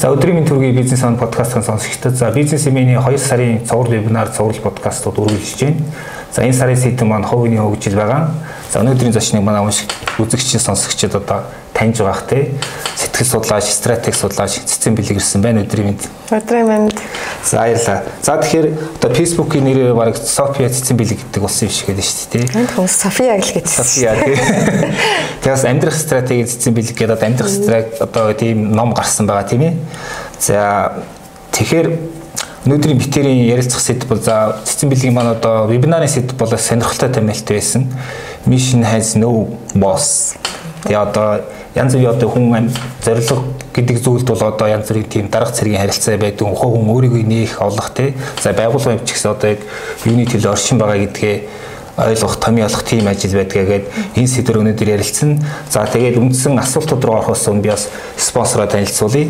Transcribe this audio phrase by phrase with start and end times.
[0.00, 4.30] За өдрийн мэнд төргийн бизнес он подкастын сонсогчдод за бизнес эмээний 2 сарын цуврал вебинар
[4.32, 5.84] цуврал подкастууд үргэлжлэж байна.
[6.32, 8.30] За энэ сарын сэдэв маань хувийн хөгжил байгаа.
[8.72, 11.44] За өнөөдрийн зочныг манай уншиг үзэгчийн сонсогчдод одоо
[11.80, 12.52] таньж байгаах те
[13.00, 16.04] сэтгэл судлаач, стратеги судлаач цэцэн бэлэг ирсэн байна өдрийн мэнд.
[16.28, 17.00] Өдрийн мэнд.
[17.40, 18.04] За баярлалаа.
[18.20, 18.68] За тэгэхээр
[19.00, 22.44] одоо Facebook-ийн нэрээр баг София цэцэн бэлэг гэдэг болсон юм шиг байдаг шүү дээ.
[22.60, 23.68] Энд хүмүүс София гэл гэж.
[23.72, 24.36] София тий.
[25.42, 29.74] Тэгээс амьдрах стратеги цэцэн бэлэг гэдэг амьдрах стратеги одоо тийм ном гарсан байгаа тийм ээ.
[30.36, 31.00] За
[31.56, 31.88] тэгэхээр
[32.68, 37.48] өнөөдрийн битэрийн ярилцах сэдв бол за цэцэн бэлгийн маань одоо вебинарын сэдв бол сонирхолтой томилт
[37.48, 37.88] байсан.
[38.44, 40.36] Mission has no boss.
[40.84, 41.40] Тэгээ одоо
[41.74, 42.70] янз бүрийн одоо хүн
[43.04, 43.30] зориг
[43.74, 46.48] гэдэг зүйлд бол одоо янз бүрийн тийм дарга цэргийн харилцаа байдаг.
[46.48, 48.14] Ухаан хүн өөрийгөө нээх олох тий.
[48.42, 49.62] За байгууллага юм ч гэсэн одоо яг
[50.04, 51.36] юуны төлөө оршин байгаа гэдгээ
[52.00, 53.84] ойлгох, томьёолох тийм ажил байдгаа гээд
[54.16, 55.38] энэ сэдвэр өнөөдөр ярилцсан.
[55.68, 59.28] За тэгээд үндсэн асуултууд руу орохоос өмнө би бас спонсороо танилцуулъя.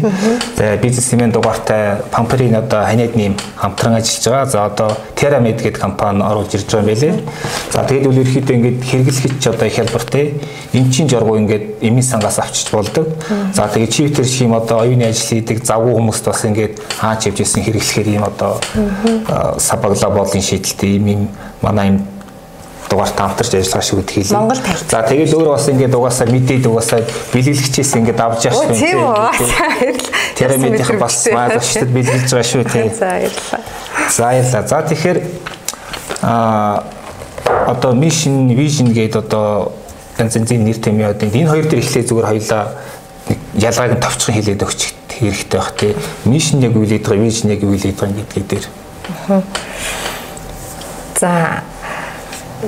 [0.56, 4.46] За бизнесмен дугаартай Pamperin одоо ханиад нэм хамтран ажиллаж байгаа.
[4.46, 7.14] За одоо TerraMed гэдэг компани оруулж ирж байгаа юм байлээ.
[7.72, 10.24] За тэгээд үл ерөөхдөө ингээд хэрэглэгч одоо их хялбартай
[10.72, 13.06] эмчийн жоргуу ингээд эмийн сангаас авчиж болдог.
[13.52, 17.26] За тэгээд чи тэр шиг юм одоо оюуны ажил хийдэг завгүй хүмүүст бас ингээд хаач
[17.26, 18.60] явжсэн хэрэглэхээр ийм одоо
[19.58, 21.28] сабагла боолын шийдэлтэй ийм юм
[21.62, 21.98] манай юм
[22.90, 24.34] дугаар таамтарч ажиллагаа шүү гэдэг хэлээ.
[24.34, 24.82] Монгол тарих.
[24.90, 28.74] За тэгээд өөрөө бас ингээд угаасаа мэдээд угаасаа бэлгэлэгчээс ингээд авч явах шүү.
[28.74, 29.94] Тийм үү.
[30.34, 32.90] Тэр мэдийнх бас маалчтад бэлгэлж байгаа шүү тийм.
[32.90, 33.62] За баярлалаа.
[34.10, 34.64] За баярлалаа.
[34.66, 35.18] За тэгэхээр
[36.22, 36.84] а
[37.70, 39.72] одоо mission vision гэдэг одоо
[40.18, 42.64] янз янзын нэр томьёо одоо энэ хоёр дээр эхлээ зүгээр хоёлаа
[43.54, 44.80] ялгааг нь товчхон хэлээд өгч
[45.14, 45.94] хэрэгтэй байх тийм.
[46.26, 48.66] Mission яг юу хэлээд байгаа, vision яг юу хэлээд байгаа гэдгийг дээр.
[51.20, 51.62] За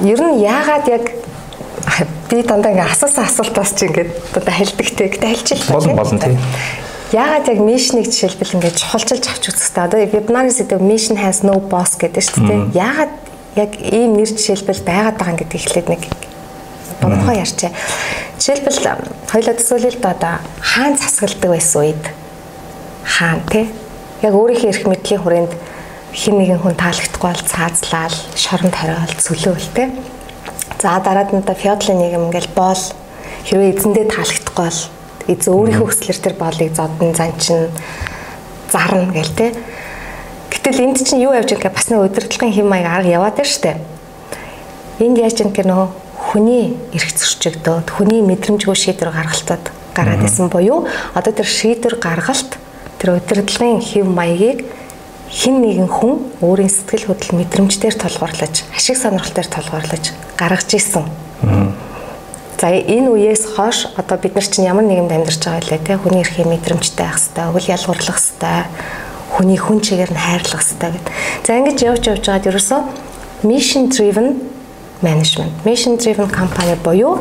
[0.00, 1.04] ер нь яагаад яг
[2.30, 5.08] би дандаа ингээ асуусан асуултаас чи ингээ дандаа хэлдэгтэй.
[5.12, 5.76] Гэтэ хэлчихлээ.
[5.76, 6.38] Болон болон тийм.
[7.12, 9.84] Яагаад яг мишнийг жишээлбэл ингээ чухалчилж авч үзэх та.
[9.84, 12.60] Одоо вебинарын сэдв mission has no boss гэдэг шүү дээ.
[12.72, 13.12] Яагаад
[13.60, 16.02] яг ийм нэр жишээлбэл байгаад байгаа гэдэг ихлээд нэг
[17.04, 17.70] бомхоо ярьчаа.
[18.40, 18.80] Жишээлбэл
[19.28, 20.34] хоёлоо төсөөлөл доо одоо
[20.64, 22.04] хаан засгалдаг байсан үед
[23.04, 23.68] хаан тий
[24.24, 25.52] яг өөрийнхөө эрх мэдлийн хүрээнд
[26.12, 29.88] нэгэн хүн таалагдахгүй бол цаазлал, шоронд хариул, цөлөөл тэ.
[30.76, 32.84] За дараад нь одоо феодлын нийгэм ингээл боол
[33.48, 34.80] хэрвээ эзэндээ таалагдахгүй бол
[35.32, 37.72] эзэн өөрийнхөө хүслэр тэр боолыг зодон занчин
[38.68, 39.56] зарна гэл тэ.
[40.52, 43.80] Гэтэл энд чинь юу явж байгаа бас нэг удирдлагын хэм маяг арга яваад байна штэ.
[45.00, 45.88] Энд яаж юм гэх нөө
[46.28, 49.64] хүний эрх зөрчигдөөд хүний мэдрэмжгүй шийдвэр гаргалтад
[49.96, 52.56] гараад исэн буюу одоо тэр шийдвэр гаргалт
[53.00, 54.64] тэр удирдлагын хэм маягийг
[55.32, 61.08] хин нэгэн хүн өөрийн сэтгэл хөдлөл мэдрэмжээр тулгуурлаж, ашиг сонирхолтой тулгуурлаж гаргаж исэн.
[62.60, 66.20] За энэ үеэс хойш одоо бид нар чинь ямар нэгэн амьдарч байгаа лээ те хүний
[66.20, 68.68] эрхээ мэдрэмжтэй байх хэвээр, өвөл ялгуурлах хэвээр,
[69.32, 71.08] хүний хүн чигээр нь хайрлах хэвээр гэд.
[71.42, 72.80] За ингэж явж явж байгаад ерөөсөө
[73.48, 74.28] mission driven
[75.00, 77.18] management, mission driven компани буюу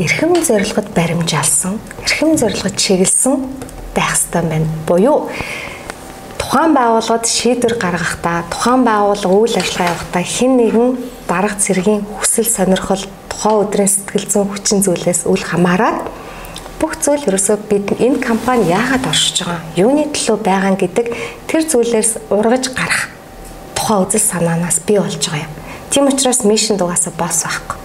[0.00, 3.38] эрхэм зорилгод баримжаалсан, эрхэм зорилгод чиглэсэн
[3.94, 4.66] байх хэвээр байна.
[4.88, 5.30] Буюу
[6.48, 10.88] тухайн байгууллагад шийдвэр гаргахдаа тухайн байгууллага үйл ажиллагаа явахдаа хэн нэгэн
[11.28, 16.08] дарга цэргийн хүсэл сонирхол тухайн өдрийн сэтгэл зүйн хүчин зүйлээс үл хамааран
[16.80, 21.06] бүх зүйл ерөөсөө бид энэ компани яагаад оршиж байгаа юуны төлөө байгаа гэдэг
[21.52, 23.12] тэр зүйлээс ургаж гарах
[23.76, 25.52] тухайн үзэл санаанаас бий болж байгаа юм.
[25.92, 27.76] Тийм учраас мишн дугаасаа босс байхгүй.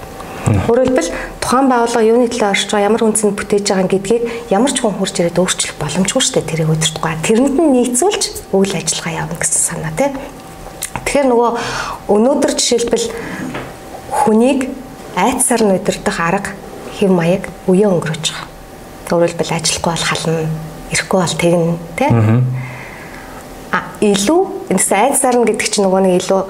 [0.71, 1.11] Өөрөөр хэлбэл
[1.53, 5.21] тухайн байгууллага юуны төлөө оршиж байгаа ямар үнцэнд бүтээж байгаа гэдгийг ямар ч хүн хурж
[5.21, 7.13] ирээд өөрчлөх боломжгүй шүү дээ тэрийг өдөртгөө.
[7.29, 8.23] Тэрэнд нь нийцүүлж
[8.57, 10.09] үйл ажиллагаа явна гэсэн санаа тий.
[11.05, 11.49] Тэгэхээр нөгөө
[12.09, 13.07] өнөөдөр жишээлбэл
[14.09, 14.59] хүнийг
[15.13, 16.57] айцсаар нь удирдах арга
[16.97, 18.49] хэв маяг үе өнгөрөөж байгаа.
[19.13, 20.49] Өөрөөр хэлбэл ажиллахгүй бол хална,
[20.89, 22.09] ирэхгүй бол тэгнэ тий
[24.03, 24.41] илүү
[24.73, 26.41] энэс айд сарна гэдэг чинь нөгөө нэг илүү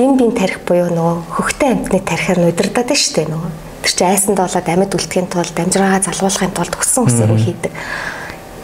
[0.00, 3.65] лимбийн тарих буюу нөгөө хөхтэй амтны тарихаар нь байна шүү дээ нөгөө.
[3.86, 7.72] Тэр чинь айсанд болоод амьд үлдэхийн тулд амжираагаа залгуулахын тулд хүссэн хүсээгүй хийдэг.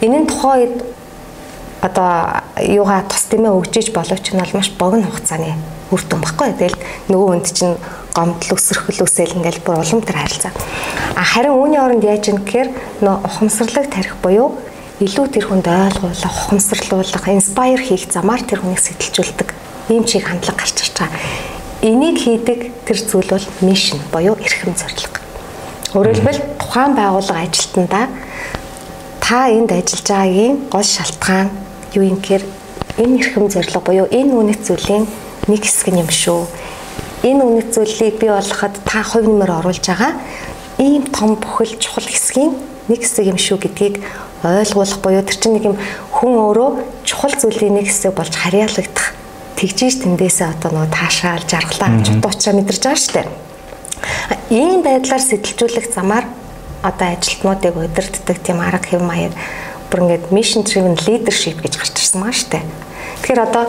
[0.03, 0.75] Энэ нь тухайн үед
[1.79, 5.55] одоо юугаа тус тэмээ өгжиж боловч нь бол маш богино хугацааны
[5.95, 6.51] үр дүн баггүй.
[6.59, 7.79] Тэгэл нөгөө хүнд чинь
[8.11, 10.51] гомдол өсрөхөл үсэл ингээл бүр улам тэр харилцаа.
[11.15, 12.69] А харин үүний оронд яаж юм гэхээр
[12.99, 14.59] нөө ухамсарлаг тарих буюу
[14.99, 19.49] илүү тэр хүнд ойлгуулах, ухамсарлуулах, инспайр хийх замаар тэр хүнийг сэтэлжүүлдэг
[19.87, 21.19] ийм чиг хандлага гарч ирж байгаа.
[21.83, 25.12] Энийг хийдэг тэр зүйл бол мишн буюу эрхэм зорилго.
[25.93, 28.09] Хэлбэл тухайн байгууллага ажилтнаа
[29.21, 31.49] та энд ажиллаж байгаагийн гол шалтгаан
[31.93, 32.43] юу юм гэхээр
[32.97, 35.05] энэ эрхэм зорилго буюу энэ үнэт зүйлийн
[35.45, 36.49] нэг хэсэг юм шүү.
[37.29, 40.17] Энэ үнэт зүйлийг бий болгоход та хувь нэмэр оруулж байгаа
[40.81, 42.57] ийм том бүхэл чухал хэсгийн
[42.89, 44.01] нэг хэсэг юм шүү гэдгийг
[44.41, 45.77] ойлгуулах буюу тэр чинь нэг юм
[46.09, 49.13] хүн өөрөө чухал зүйлийн нэг хэсэг болж харьяалагдах
[49.61, 53.42] тэгжиж тэндээсээ одоо нөгөө таашаал жаргалаа авч дуучаа мэдэрч байгаа шүү дээ.
[54.49, 56.25] Ийм байдлаар сэтэлжүүлэх замаар
[56.83, 59.33] одоо ажилтнуудыг удирддаг тийм арга хэв маяг
[59.89, 62.63] бүр ингээд mission driven leadership гэж гарч ирсэн маа дээ.
[63.23, 63.65] Тэгэхээр одоо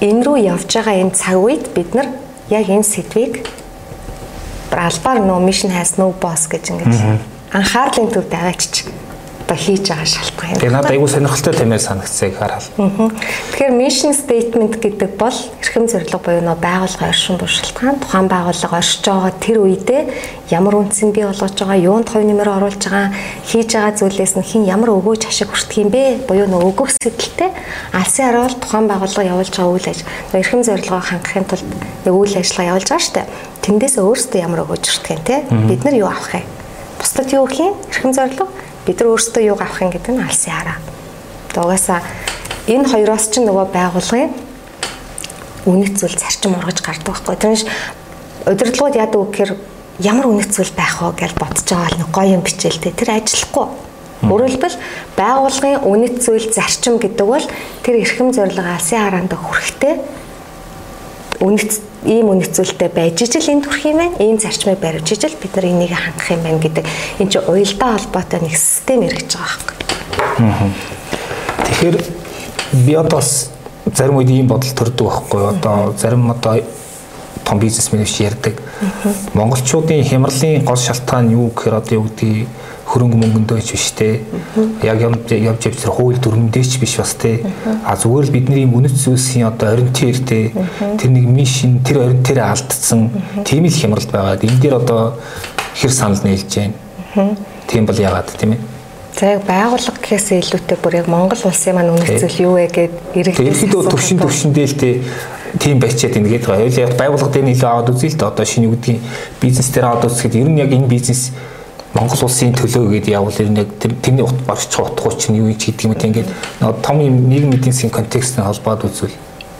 [0.00, 2.08] энэ рүү явж байгаа энэ цаг үед бид нар
[2.52, 3.44] яг энэ сэдвийг
[4.70, 6.94] албаар нөө mission has no boss гэж ингэж
[7.52, 8.84] анхаарлын төвд аваачиж
[9.46, 10.58] одоо хийж байгаа шалтгаан юм.
[10.58, 12.66] Тэгээ надад айгүй сонирхолтой тэмээр санагдсыг хараад.
[12.66, 18.74] Тэгэхээр mission statement гэдэг бол эрхэм зорилго буюу нөө байгууллага оршин буй шалтгаан тухайн байгууллага
[18.82, 20.02] оршиж байгаа тэр үедээ
[20.50, 23.14] ямар үндсэн бий болгож байгаа, юунд хувь нэмэр оруулж байгаа,
[23.46, 26.26] хийж байгаа зүйлээс нь хин ямар өгөөж ашиг хүртэх юм бэ?
[26.26, 27.50] Буюу нөө өгөх сэдэлтэй
[27.94, 30.10] алсын хараал тухайн байгууллага явуулж байгаа үйл ажил.
[30.34, 31.66] Эрхэм зорилгоо хангахын тулд
[32.02, 33.26] нэг үйл ажиллагаа явуулж байгаа шүү дээ.
[33.62, 35.36] Тэндээс өөрсдөө ямар өгөөж хүртэх юм те?
[35.70, 36.46] Бид нар юу авах юм?
[36.98, 37.74] Бусдад юу өгөх юм?
[37.90, 38.46] Эрхэм зорилго
[38.86, 40.78] бид нар өөрсдөө юу авах юм гэдэг нь алсын хараа.
[41.56, 42.00] Угаасаа
[42.70, 44.30] энэ хоёроос ч нөгөө байгуулгын
[45.66, 47.36] үнэт зүйл зарчим ургаж гардаг байхгүй.
[47.36, 47.62] Тэрнш
[48.46, 49.52] удирдлагууд яадаг вэ гэхээр
[50.06, 52.94] ямар үнэт зүйл байх вэ гэж бодож байгаа нэг гоё юм бичээлтэй.
[52.94, 53.66] Тэр ажиллахгүй.
[54.22, 54.78] Өөрөөр хэлбэл
[55.18, 57.46] байгуулгын үнэт зүйл зарчим гэдэг бол
[57.82, 59.94] тэр эрхэм зорилго алсын хараанд хүрэхтэй
[61.40, 64.16] үнэт ийм үнэцүүлэлтэй байж ижил энд хүрх юм байна.
[64.22, 66.84] Ийм зарчмыг барьж ижил бид нар энийг хангах юм байна гэдэг
[67.18, 70.70] энэ чинь уялдаа холбоотой нэг систем эргэж байгаа байхгүй.
[71.66, 71.96] Тэгэхээр
[72.86, 76.62] би одоо зарим үед ийм бодол төрдөг байхгүй одоо зарим одоо
[77.44, 78.60] том бизнесмен биш ярьдаг.
[79.34, 82.48] Монголчуудын хямралын гол шалтгаан юу гэхээр одоо юу гэдгийг
[82.96, 84.24] хөрөнгө мөнгөндөө ч биш те.
[84.80, 87.44] Яг явж явж явж хууль дүрмдээч биш бас те.
[87.84, 90.56] А зүгээр л бидний юм үнэт зүйлсийн одоо ориентир те.
[90.96, 93.12] Тэр нэг мишин тэр ориентирээ алдсан
[93.44, 94.40] тийм л хямралд байгаа.
[94.40, 95.20] Энэ дээр одоо
[95.76, 97.36] хэр санал нийлж байна.
[97.68, 98.60] Тийм бол яагаад тийм ээ.
[99.16, 102.92] За яг байгууллага гэхээсээ илүүтэй бүр яг Монгол улсын маань үнэт зүйл юу вэ гэд.
[103.16, 105.00] Ерөнхийдөө төвшин төвшөндөө л те
[105.56, 106.68] тийм байчаад ингээд байгаа.
[106.68, 109.00] Яг байгууллага дээр нь илүү аваад үзье л да одоо шинэ үгдгийн
[109.40, 111.32] бизнес дээр аваад үзэхэд ер нь яг энэ бизнес
[111.96, 115.72] Монгол улсын төлөө гэдэг явбал ер нь яг тэрний ут барч утгуу чинь юу ч
[115.72, 116.28] гэдэг юм те ингээд
[116.84, 119.16] том юм нийгмийн эдийн засгийн контексттэй холбоод үзвэл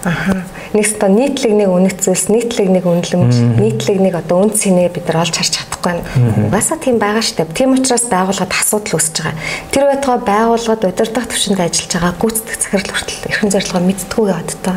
[0.07, 0.45] Аха.
[0.71, 5.09] Нэгс та нийтлэг нэг үнэт зүйлс, нийтлэг нэг үнэлэмж, нийтлэг нэг одоо үн цэнэ бид
[5.11, 6.07] нар олж харж чадахгүй байна.
[6.47, 7.51] Угаасаа тийм байгаа штеп.
[7.51, 9.35] Тийм учраас байгууллагад асуудал үүсэж байгаа.
[9.75, 14.75] Тэр байтугай байгууллагад удирдах төвшөнд ажиллаж байгаа гүйцэтгэх захирал хүртэл эрхэм зорилгоо мэдтгүү яваад та.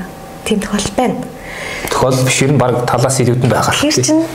[0.49, 1.17] Тийм тохиолдол байна.
[1.93, 3.73] Тохиолдол биш ер нь баг талаас илүүдэн байгаа.
[3.77, 4.25] Тэр чинь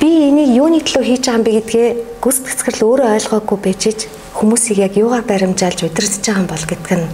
[0.00, 1.88] би энийг юуны төлөө хийж байгаа юм бэ гэдгээ
[2.24, 7.08] гүйцэтгэх захирал өөрөө ойлгоогүй байж хүмүүсийг яг юугаар баримжаалж удирдах байгаа юм бол гэдг нь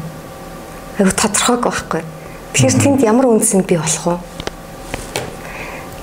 [1.02, 2.02] айгу тодорхойг байхгүй.
[2.54, 4.16] Тэгэхээр тэнд ямар үндсэнд бий болох вэ?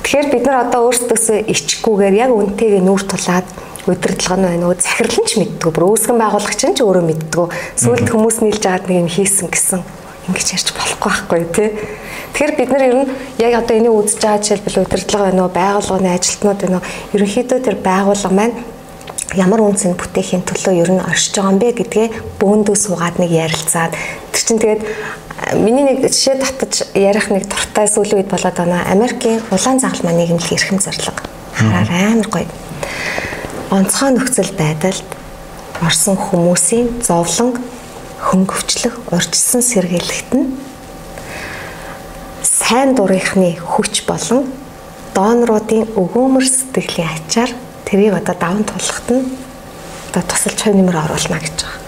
[0.04, 3.48] Тэгэхээр бид нар одоо өөрсдөөсөө ичгүүгээр яг үнтэйгээ нүүр тулаад
[3.88, 7.48] удирдлага нь байна уу захирал нь ч мэддэггүй бүр үүсгэн байгуулагч нь ч өөрөө мэддэггүй
[7.80, 11.70] сүүлд хүмүүс нийлж аваад нэг юм хийсэн гэсэн ингэж ярьж болохгүй байхгүй тий
[12.34, 16.18] Тэгэхээр бид нар ер нь яг одоо энийг үзэж байгаа жишээлбэл удирдлага байна уу, байгууллагын
[16.18, 18.58] ажилтнууд байна уу, ерөнхийдөө тэр байгууллага маань
[19.38, 22.08] ямар үнцэнд бүтээхийн төлөө ер нь оршиж байгаа юм бэ гэдгээ
[22.42, 23.94] бөөндөө суугаад нэг ярилцаад
[24.34, 24.82] тэр чинь тэгээд
[25.62, 28.82] миний нэг жишээ татаж ярих нэг дуртай сүүлийн үед болоод байна.
[28.90, 31.22] Америкийн улаан загал маань нийгэмлэх эрхэм зорилго.
[31.54, 32.50] Хараар амар гоё.
[33.70, 35.06] Онцгой нөхцөл байдалд
[35.86, 37.62] орсон хүмүүсийн зовлон
[38.24, 40.48] хөнгөвчлөх, урьдчилсан сэргийлэлт нь
[42.44, 44.48] сайн дурынхны хүч болон
[45.14, 47.52] доноруудын өгөөмөр сэтгэлийн ачаар
[47.84, 49.28] тэрийг одоо даван тулахад нь
[50.10, 51.84] одоо тусалж хувь нэмэр оруулна гэж байгаа.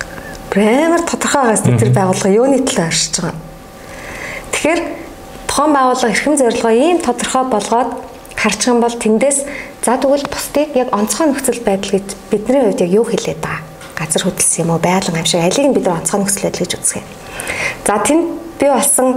[0.51, 3.39] Бэмэр тодорхойгоос тэр байгууллага юуны төлөө оршиж байгаа.
[4.51, 4.81] Тэгэхээр
[5.47, 7.91] тухайн байгууллага эрхэм зорилгоо ийм тодорхой болгоод
[8.35, 9.39] харчих юм бол тэндээс
[9.85, 13.74] за тэгвэл бусдыг яг онцгой нөхцөл байдал гэж бидний хувьд яг юу хэлээд байгаа?
[13.95, 17.03] Газар хөдлсөн юм уу, байлган юм шиг алийг бид нар онцгой нөхцөл байдал гэж үздэг.
[17.87, 18.25] За тэнд
[18.59, 19.09] би болсон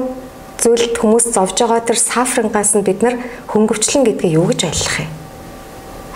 [0.59, 3.19] зүйлд хүмүүс зовж байгаа тэр сафрингаас нь бид нар
[3.51, 5.11] хөнгөвчлэн гэдгийг юу гэж ойлгох юм?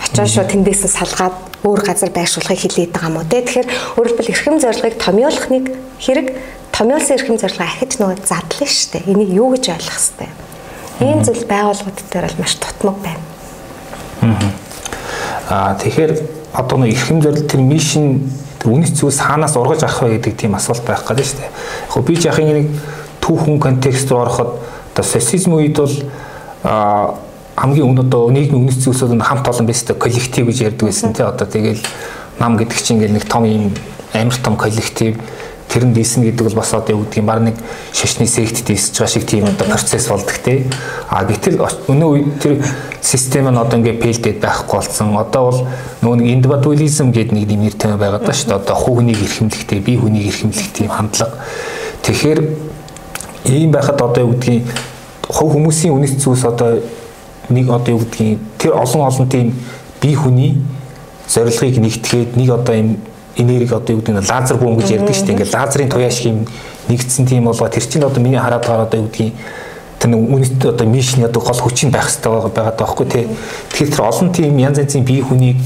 [0.03, 3.39] Очоо шууд тэндээс нь салгаад өөр газар байршуулахыг хэлээд байгаа юм уу те.
[3.39, 5.65] Тэгэхээр өөрөөр хэлбэл эрхэм зорилгыг томьёолох нэг
[6.03, 6.27] хэрэг
[6.75, 9.11] томьёолсон эрхэм зорилгоо ахиж нөгөө задлаа шүү дээ.
[9.15, 10.29] Энийг юу гэж ойлгох хэвтэй.
[11.07, 13.23] Ийм зүйл байгууллагууд дээр бол маш тутмаг байна.
[15.47, 16.11] Аа тэгэхээр
[16.51, 18.27] одоо нэг эрхэм зорилт тэр мишн
[18.65, 21.51] үнэт зүйлс хаанаас ургаж авах вэ гэдэг тийм асуулт байх гэдэг шүү дээ.
[21.95, 22.67] Яг би яхин нэг
[23.21, 24.49] түүхэн контекст руу ороход
[24.93, 25.95] одоо социализм үед бол
[26.63, 31.25] хамгийн өмнө одоо нийгмийн үнэт зүйлсүүд нь хамт олон байсан коллектив гэж ярьдаг байсан тий
[31.25, 31.81] одоо тэгэл
[32.39, 33.75] нам гэдэг чинь ингээл нэг том юм
[34.13, 35.17] амар том коллектив
[35.73, 37.57] тэр нь дийсэн гэдэг бол бас одоо юу гэдгийг баг нэг
[37.89, 40.69] шашны сект дийсэж байгаа шиг тийм одоо процесс болдог те.
[41.09, 41.57] А гэтэл
[41.89, 42.61] өнөө үед тэр
[43.01, 45.17] систем нь одоо ингээ фейлдэд байхгүй болсон.
[45.17, 45.59] Одоо бол
[46.05, 48.61] нөгөө нэг индивидуализм гэдэг нэг нэр томьёо байгаад байна шүү дээ.
[48.61, 51.41] Одоо хувь хүнийг эрхэмлэхтэй, бие хүнийг эрхэмлэх тийм хандлага.
[52.05, 52.39] Тэгэхээр
[53.49, 54.69] ийм байхад одоо юу гэдгийг
[55.25, 56.85] хувь хүмүүсийн үнэт зүйлс одоо
[57.49, 59.57] нэг одоо юу гэдгийг тэр олон олон тийм
[59.97, 60.61] бие хүний
[61.25, 62.89] зорилгыг нэгтгэхэд нэг одоо юм
[63.35, 65.33] энерги одоо юу гэдэг нь лазер бүүн гэж ярьдаг шүү дээ.
[65.33, 66.45] Ингээд лазерын туяа шиг юм
[66.89, 69.33] нэгдсэн тийм болоо тэр чинь одоо миний хараад байгаа одоо юу гэдгийг
[69.99, 73.25] тэр нэг үнэт одоо мишний одоо гол хүчин байх хэрэгтэй байгаа байхгүй тий.
[73.71, 75.57] Тэгэхээр тэр олон тийм янз янзын бие хүнийг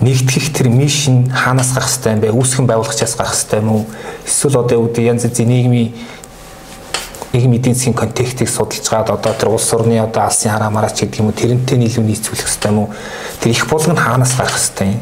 [0.00, 2.32] нэгтгэх тэр мишн хаанаас гарах хэрэгтэй юм бэ?
[2.32, 3.84] Үүсгэн байгуулагчаас гарах хэрэгтэй юм уу?
[4.24, 5.92] Эсвэл одоо юу гэдэг янз янзын нийгмийн
[7.32, 11.20] нийгэм эдийн засгийн контекстыг судалж гад одоо тэр улс орны одоо алсын хараа мараач гэдэг
[11.20, 12.88] юм уу тэрнтэй илүү нийцүүлэх хэрэгтэй юм уу?
[13.38, 15.00] Тэр их болгон хаанаас гарах хэрэгтэй юм?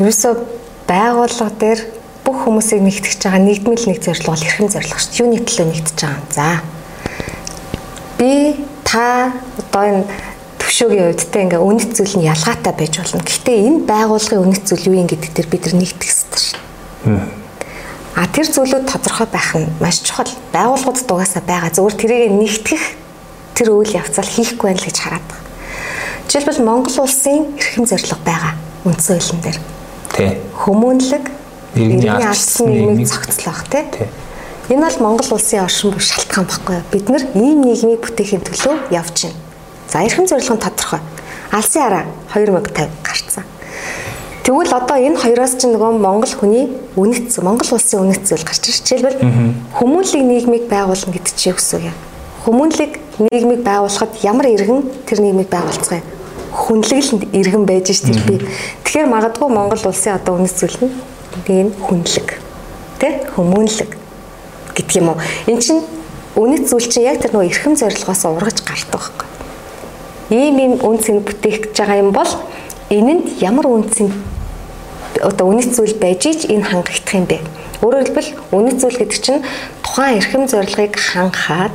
[0.00, 1.80] Ерөөсөө байгууллага дээр
[2.24, 5.20] бүх хүмүүсийг нэгтгэж байгаа нэгдмэл нэг зорилго бол эрхэм зорилго шүү дээ.
[5.24, 6.24] Юуны төлөө нэгдэж байгаа.
[6.32, 6.48] За.
[8.16, 8.32] Би
[8.84, 10.04] та одоо энэ
[10.56, 13.20] төвшөөгийн үед те ингээ үнэт зүйл нь ялгаатай байж болно.
[13.20, 16.60] Гэхдээ энэ байгууллагын үнэт зүйл юу юм гэдэг дээр бид нар нэгдэх хэрэгтэй шүү.
[18.14, 20.30] А тэр зүйлүүд тодорхой байх нь маш чухал.
[20.54, 21.74] Байгууллагууд дугаасаа байгаа.
[21.74, 22.84] Зөвхөн тэрийг нэгтгэх
[23.52, 25.44] тэр үйл явцал хийхгүй байх гэж хараад байгаа.
[26.30, 28.54] Жишээлбэл Монгол улсын эрхэм зорилго байгаа.
[28.86, 29.58] Үндсэн хуулийн дээр
[30.14, 30.38] Тий.
[30.62, 31.24] Хүмүүнлэг
[31.74, 33.82] Иргэний ардсан нийгмийг зохицлох тий.
[34.70, 36.78] Энэ бол Монгол улсын оршин буй шалтгаан баггүй.
[36.92, 39.38] Бид нар ийм нийгмийг бүтээхийн төлөө явж байна.
[39.90, 41.00] За эрхэм зорилго нь тодорхой.
[41.50, 43.44] Алсын хараа 2050 гарцсан.
[44.46, 48.86] Тэгвэл одоо энэ хоёроос чинь нөгөө Монгол хүний үнэт Монгол улсын үнэт зүйл гарч ирж
[48.86, 49.18] жишээлбэл
[49.82, 51.96] хүмүүнлэг нийгмийг байгуулна гэдэг чинь юу юм?
[52.46, 56.13] Хүмүүнлэг нийгмийг байгуулахад ямар иргэн тэр нийгмийг байгуулцгаа юм?
[56.54, 58.38] Хүнлэглэнд иргэн байж ш тэр би.
[58.86, 60.94] Тэгэхээр магадгүй Монгол улсын одоо үнэт зүйл нь
[61.50, 62.38] нь хүнлэг.
[63.02, 63.26] Тэ?
[63.34, 63.90] Хүмүүнлэг
[64.78, 65.18] гэдэг юм уу?
[65.50, 65.82] Эн чинь
[66.38, 69.28] үнэт зүйл чинь яг тэр нөгөө эрхэм зорилгоос ургаж гардаг байхгүй.
[70.30, 72.30] Ийм юм үнцийг бүтээх гэж байгаа юм бол
[72.90, 74.14] энэнд ямар үнцийн
[75.22, 77.38] одоо үнэт зүйл байж ич энэ хангагдах юм бэ?
[77.82, 79.42] Өөрөөр хэлбэл үнэт зүйл гэдэг чинь
[79.82, 81.74] тухайн эрхэм зорилгыг хангахад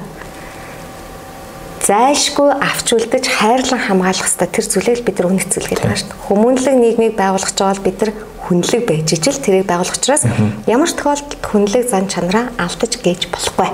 [1.89, 6.25] зайлшгүй авч үлдэж хайрлан хамгаалах хэвээр тэр зүйлийг бид нар гэдэг байна шүү дээ.
[6.29, 8.11] Хүмүүнлэг нийгмийг байгуулах гэж бол бид нар
[8.45, 10.23] хүнлэг байж ижил тэрийг байгуулах учраас
[10.69, 13.69] ямар тохиолдолд хүнлэг зан чанараа алдаж гээж болохгүй.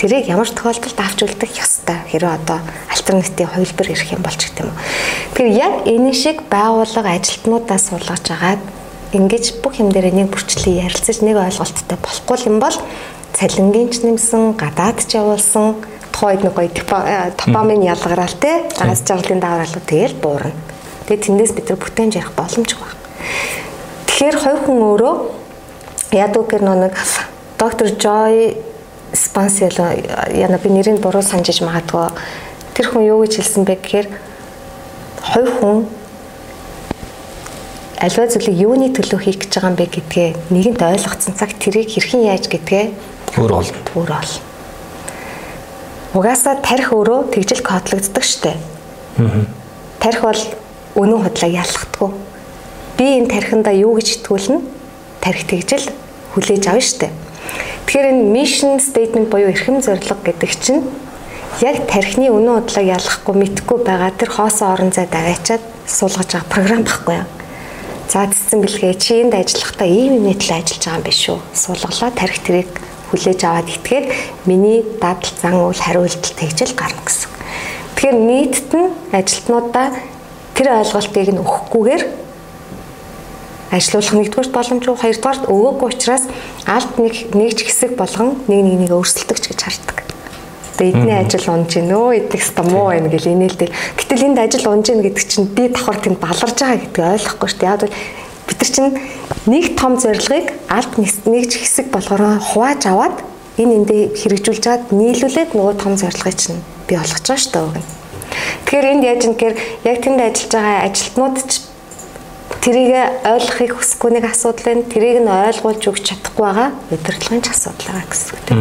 [0.00, 2.00] Тэрийг ямар тохиолдолд авч үлдэх ёстой.
[2.08, 4.80] Хэрэв одоо альтернативын хувилбар ирэх юм болж гэх юм уу.
[5.36, 8.62] Тэгэхээр яг энэ шиг байгууллага ажилтнуудаа суулгаж агаад
[9.12, 12.76] ингэж бүх юм дээр нэг бүрчлээ ярилцаж нэг ойлголттой болохгүй юм бол
[13.36, 15.91] цалингийн ч нэмсэн, гадаад ч явуулсан
[16.22, 16.70] тухайд нэг гоё
[17.34, 20.54] топамин ялгараал те аз жаргалын давараалууд тэгэл буурна.
[21.10, 23.02] Тэгээ тэндээс бид нар бүтээн жарих боломжгүй байна.
[24.06, 25.14] Тэгэхээр хоёр хүн өөрөө
[26.14, 26.94] ядуу гэр нэг
[27.58, 28.54] доктор Joy
[29.10, 29.74] Sponsel
[30.30, 32.14] яна би нэрийг буруу санджиж магадгүй
[32.78, 34.08] тэр хүн юу гэж хэлсэн бэ гэхээр
[35.26, 35.78] хоёр хүн
[37.98, 42.30] альва зүйлийг юуны төлөө хийх гэж байгаа юм бэ гэдгээ нэгэнт ойлгоцсон цаг тэрийг хэрхэн
[42.30, 42.84] яаж гэдгээ
[43.36, 43.78] Өөр болно.
[43.98, 44.51] өөр ол.
[46.12, 48.60] Угаасаа тарих өөрөө тэгжил кодлогддог штэ.
[49.96, 50.42] Тарих бол
[51.00, 52.10] үнэн худлаа ялахдаггүй.
[53.00, 54.60] Би энэ тарихандаа юу гэж итгүүлнэ?
[55.24, 55.88] Тарих тэгжил
[56.36, 57.08] хүлээж авна штэ.
[57.88, 60.84] Тэгэхээр энэ mission statement буюу эрхэм зорилго гэдэг чинь
[61.64, 66.84] яг тарихны үнэн худлаа ялахгүй мэдхгүй байгаа тэр хоосон орон зай даваачаад суулгаж байгаа програм
[66.84, 67.28] байхгүй юу?
[68.12, 71.40] За цэцэн бэлгээ чи энд ажиллахдаа ийм юм нэтлээ ажиллаж байгаа юм биш үү?
[71.56, 72.72] Суулгалаа тарих тэрийг
[73.12, 74.06] хүлээж аваад итгээд
[74.48, 77.30] миний дадал зан үйл хариултал тэгжэл гарна гэсэн.
[77.94, 79.86] Тэгэхээр нийтд нь ажилтнуудаа
[80.56, 82.04] тэр ойлголтыг нь өгөхгүйгээр
[83.72, 86.24] ажилуулах нэгдүгээр боломжгүй хоёрдугаар өгөөгүй учраас
[86.68, 89.98] алд нэг нэгж хэсэг болгон нэг нэг нэг өөрсөлдөг ч гэж хардаг.
[90.76, 93.70] Тэгээ эдний ажил унж гин өө эдних ста муу байна гэл инээлдэг.
[93.96, 97.60] Гэтэл энд ажил унж гин гэдэг чинь би давхар тэнд баларж байгаа гэдгийг ойлгохгүй шүү
[97.60, 97.72] дээ.
[97.72, 97.92] Яг бол
[98.46, 98.92] бид нар чинь
[99.46, 103.16] нэг том зорилгыг алд нэгж хэсэг болгороо хувааж аваад
[103.58, 107.84] энэ эндээ хэрэгжүүлж чад нийлүүлээд нөгөө том зорилгыг чинь би олгож байгаа шүү дээ.
[108.64, 111.52] Тэгэхээр энд яаж юм гэхээр яг тэнд ажиллаж байгаа ажилтнууд ч
[112.62, 112.92] тэрийг
[113.26, 114.88] ойлгохыг хүсэхгүй нэг асуудал байна.
[114.88, 118.60] Тэрийг нь ойлгуулж өгч чадахгүй байгаа удирдлагын ч асуудал байгаа гэсэн үг тийм.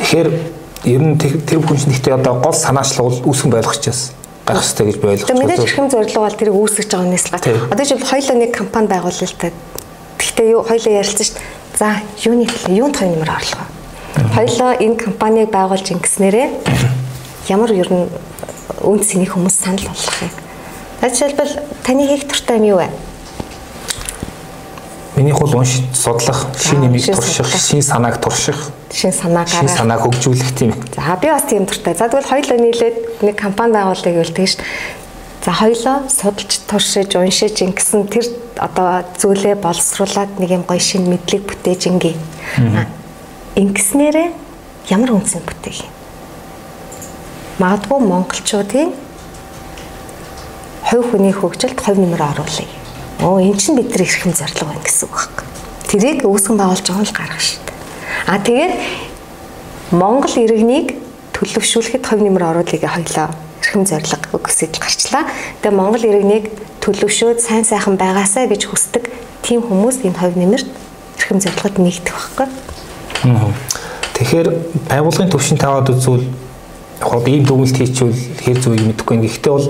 [0.00, 0.28] Тэгэхээр
[0.86, 4.16] ер нь тэр хүн чинь нэгтэй одоо гол санаачлал бол үүсгэн байлгахчаас
[4.46, 5.66] гарах хэрэгтэй гэж би ойлгож Тэгээ мэдээж байна.
[5.66, 7.38] эрхэм зорилго бол тэрийг үүсгэж байгаа юмнаас л га.
[7.74, 9.48] Одоо жишээл хоёулаа нэг компани байгуулъя л та.
[10.16, 11.44] Гэхдээ юу хоёулаа ярилцсан шүү дээ.
[11.76, 11.88] За
[12.24, 13.64] юуны төлөө юунд хоёр нэмэр орлого.
[14.36, 16.48] Хоёулаа энэ компанийг байгуулж ингэснээрээ
[17.52, 18.06] ямар ер нь
[18.80, 20.32] үн цэнийг хүмүүс санал болгох юм.
[21.02, 21.52] Жишээлбэл
[21.84, 22.88] таны хийх туртай юм юу вэ?
[25.16, 29.76] Минийх бол унш судлах, шин нэмийг турших, шин санааг турших, шин санаа шин гаргах.
[29.76, 30.74] санааг хөгжүүлэх тийм.
[30.94, 31.94] За би бас тийм дуртай.
[31.96, 34.60] За тэгвэл хоёулаа нийлээд нэг компани байгуулъя гэвэл тэгш.
[35.40, 38.28] За хоёулаа судалж, туршиж, уншиж ингэсэн тэр
[38.60, 42.14] одоо зүйлээ боловсруулад нэг юм гоё шин мэдлэг бүтээж ингээ.
[43.56, 44.28] Ингэснээрээ
[44.92, 45.92] ямар үнцэн бүтээх юм.
[47.56, 48.92] Магадгүй монголчуудын
[50.92, 52.68] хувь хүний хөгжилд хувь нэмэр оруулъя.
[53.20, 55.46] Оо эн чинь бид нар эрхэм зорилго байна гэсэн үг байхгүй.
[55.88, 57.78] Тэрийг үүсгэн байгуулж байгаа л гарах шүү дээ.
[58.26, 58.74] А тэгээд
[59.96, 60.88] Монгол иргэнийг
[61.32, 63.28] төлөвшүүлэхэд хувь нэмэр оруулъя хоёлаа
[63.62, 65.24] эрхэм зорилго өгсөж гарчлаа.
[65.62, 66.50] Тэгээ Монгол иргэнийг
[66.84, 69.08] төлөвшөөд сайн сайхан байгаасаа гэж хүсдэг
[69.42, 70.68] тийм хүмүүс энэ хувь нэмэрт
[71.18, 72.48] эрхэм зорилгод нэгдэх байхгүй.
[74.16, 74.48] Тэгэхээр
[74.90, 76.24] байгуулгын төвшин таваад үзвэл
[77.00, 79.16] яг ийм дүгнэлт хийчихвэл хэр юм мэдэхгүй.
[79.24, 79.68] Гэхдээ бол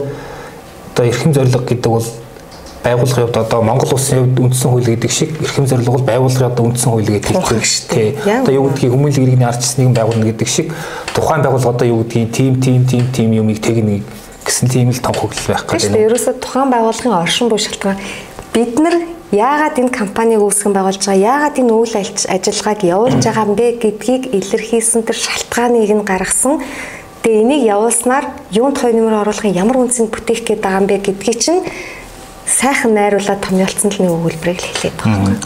[0.95, 2.07] одоо эрхэм зорилго гэдэг бол
[2.87, 6.65] байгууллагын хувьд одоо Монгол улсын хувьд үндсэн хууль гэдэг шиг эрхэм зорилго бол байгууллагын одоо
[6.71, 7.35] үндсэн хууль гэдэг
[7.91, 8.11] дээ.
[8.47, 10.71] Одоо юу гэдгийг хүмүүнлэг иргэний ард чисныг байгуулна гэдэг шиг
[11.11, 14.07] тухайн байгууллага одоо юу гэдгийг тим тим тим тим юмыг тэгнэ
[14.47, 15.83] гэсэн тийм л том хөгжил байх Тийм гэдэг.
[15.83, 16.07] шүү дээ.
[16.07, 17.99] Ерөөсөө тухайн байгууллагын оршин буй шалтгаан
[18.55, 18.97] бид нар
[19.35, 23.67] яагаад энэ компанийг үүсгэн байгуулж байгаа, яагаад энэ үйл аж- ажиллагааг явуулж байгаа юм бэ
[23.83, 26.63] гэдгийг илэрхийлсэн тэр шалтгааныг нь гаргасан.
[27.27, 28.25] Тэгээ энийг явуулснаар
[28.55, 31.67] юунд хой нэмэр оруулахын ямар үнцэнд бүтээх гээд байгаа юм бэ гэдгийг чинь
[32.47, 35.35] сайхан найруулаад томьёолцсон л нэг өгүүлбэрийг л хэлээд байгаа.
[35.35, 35.39] Юм.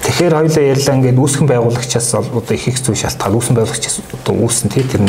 [0.00, 4.34] Тэгэхээр хоёулаа ярьлаа ингээд үүсгэн байгуулагчаас бол одоо их их зүйл шалтгаал үүсгэн байгуулагчаас одоо
[4.48, 5.02] үүсэн тий тэр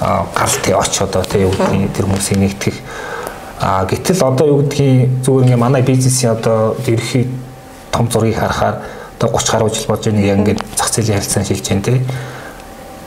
[0.00, 2.78] гал тий оч одоо тий юу гэдгийг тэр хүмүүсийг нэгтгэх.
[3.60, 7.28] А гэтэл одоо юу гэдгийг зүгээр ингээд манай бизнесийн одоо ерхий
[7.92, 8.80] том зургийг харахаар
[9.20, 12.00] одоо 30 гаруй жил болж байгаа яг ингээд зах зээлийн харилцаан шилж байна тий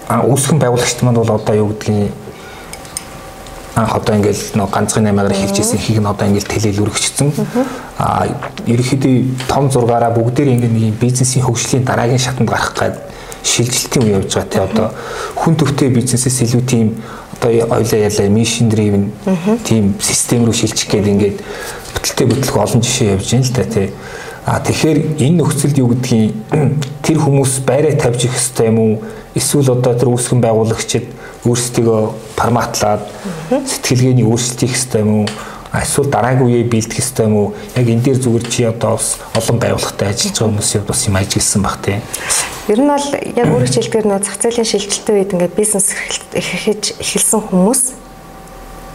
[0.07, 2.13] а үүсгэн байгуулагчд маань бол одоо юу гэдгийг
[3.75, 7.29] анх одоо ингээл нөө ганцхан наймаагаар хэлж ирсэн хийг нь одоо ингээл тэлэл үргэлжсэн.
[7.99, 8.27] Аа
[8.63, 12.95] ерөнхийдөө том зургаараа бүгдээр ингээд нэг бизнесийн хөгжлийн дараагийн шатанд гарах гад
[13.43, 14.87] шилжилтийн үе явж байгаа те одоо
[15.35, 16.87] хүн төвтэй бизнесээс илүү тийм
[17.35, 19.11] одоо ойлаа ялаа мишн дривен
[19.67, 21.37] тийм систем рүү шилжих гээд ингээд
[21.93, 23.91] бүтэлтэй бүтлэх олон жишээ явж байна л да те.
[24.45, 26.31] А тэгэхээр энэ нөхцөлд юу гэдгийг
[27.05, 28.93] тэр хүмүүс байраа тавьж их хэвээр юм уу?
[29.35, 31.05] Эсвэл одоо тэр үүсгэн байгуулагчид
[31.45, 31.99] өөрсдөө
[32.35, 33.01] форматлаад
[33.49, 35.27] сэтгэлгээний өөрчлөлт хийх хэвээр юм уу?
[35.75, 37.47] Эсвэл дараагийн үеэ бэлдэх хэвээр юм уу?
[37.75, 41.61] Яг энэ дээр зүгээр чи одоо бас олон байгууллагатай ажиллаж байгаа хүмүүсийн бас юм ажигласан
[41.61, 42.01] баг тийм.
[42.71, 45.93] Ер нь бол яг өөрөөр хэлбэл нөө зах зээлийн шилжилтийн үед ингээд бизнес
[46.33, 48.04] эрхэж эхэлсэн хүмүүс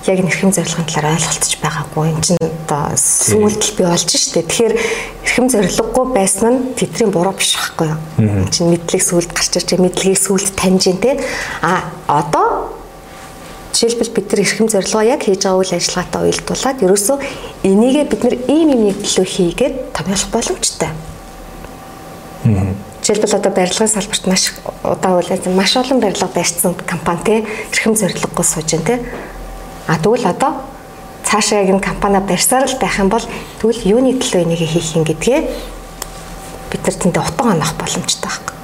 [0.07, 2.05] яг энэ эрхэм зорилгын талаар ойлголцож байгаагүй.
[2.09, 4.43] Энд чинь одоо сүүлдэл бий болж штэ.
[4.47, 4.75] Тэгэхээр
[5.27, 8.01] эрхэм зорилгогүй байсан нь тэдний буруу биш байхгүй юу?
[8.17, 11.21] Энд чинь мэдлэг сүлд гарч ирж мэдлэгийг сүлд таньж ин тэ.
[11.61, 12.73] А одоо
[13.77, 17.17] жишээлбэл бид нар эрхэм зорилгоо яг хийж байгаа үйл ажиллагаатай уялдуулаад ерөөсөө
[17.65, 20.91] энийгээ бид нар ийм юм төлөө хийгээд томьёолох боломжтой.
[23.01, 24.53] Жишээлбэл одоо барилгын салбарт маш
[24.85, 27.35] удаа үйлсэн маш олон барилга барьсан компани те
[27.73, 28.97] эрхэм зорилгогүй сууж байна те.
[29.91, 30.63] А тэгвэл одоо
[31.27, 33.27] цаашаа яг энэ компани барьсаар л байх юм бол
[33.59, 35.41] тэгвэл юуны төлөө энийг хийх юм гэдгээ
[36.71, 38.55] бид нар тэндээ утга онох боломжтой байхгүй.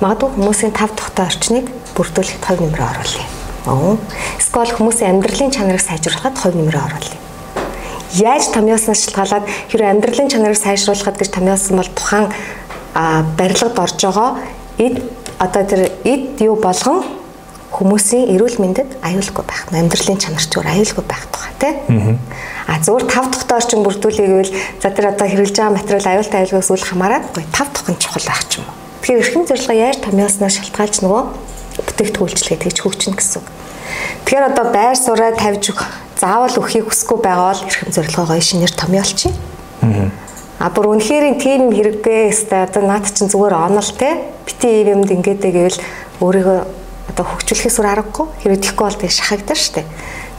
[0.00, 3.28] Магадгүй хүмүүсийн тав тухтай орчныг бүрдүүлэхэд хувь нэмрээ оруулъя.
[3.68, 4.00] Оо.
[4.40, 7.20] Эсвэл хүмүүсийн амьдралын чанарыг сайжруулахад хувь нэмрээ оруулъя.
[8.16, 12.32] Яаж томьёоснаас шалтгаалаад хэрэв амьдралын чанарыг сайжруулахад гэж томьёосон бол тухайн
[13.36, 14.40] барилгад орж байгаа
[14.80, 15.04] эд
[15.36, 17.04] одоо тэр эд юу болгон
[17.76, 19.68] хүмүүсийн эрүүл мэндэд аюулгүй байх.
[19.68, 21.74] Амьдралын чанар зүгээр аюулгүй байх тухай тий.
[22.64, 26.72] А зүгээр тав тухтай орчин бүрдүүлэх гэвэл за тэр одоо хэрэглэж байгаа материал аюултай аюулгүйс
[26.72, 28.74] үл хамааран үгүй тав тух нь чухал байх ч юм уу.
[29.04, 31.22] Тэгэхээр эрхэм зорилго яаж томьёосноо шалтгаалж нөгөө
[31.84, 33.48] бүтээгдэхүүн үйлчлэгээ тэгж хөгжинэ гэсэн үг.
[34.24, 35.80] Тэгэхээр одоо байр сураа тавьж өг
[36.16, 39.36] заавал өхийг хүсэхгүй байгаа бол эрхэм зорилгоо шинээр томьёолчих.
[40.58, 45.12] А бүр үнэхээр тийм юм хэрэггүй өстой одоо наад чинь зүгээр онол те бити юмд
[45.12, 45.78] ингэдэй гэвэл
[46.24, 46.60] өөрийгөө
[47.10, 48.26] одоо хөгжүүлэхээс үр аргагүй.
[48.42, 49.82] Хэрэг тийхгүй бол тэг шахагдана штэ.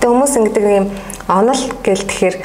[0.01, 0.87] Тэгээ хүмүүс ингэдэг юм
[1.27, 2.37] онол гэл тэгэхээр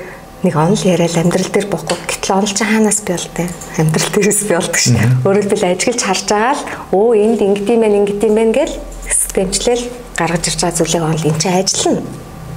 [0.43, 1.97] нэг онол яриад амьдрал дээр бохгүй.
[2.03, 3.47] Гэтэл онол чи хаанаас бий болтой
[3.79, 4.91] амьдрал дээрээс бий болдог ш.
[5.23, 8.75] Өөрөөр хэлбэл ажиглаж харж байгаа л өө энд ингэдэм байх ингэдэм байх гэл
[9.07, 9.85] системчлэл
[10.19, 12.03] гаргаж ирж байгаа зүйлийг онол эн чинь ажиллана.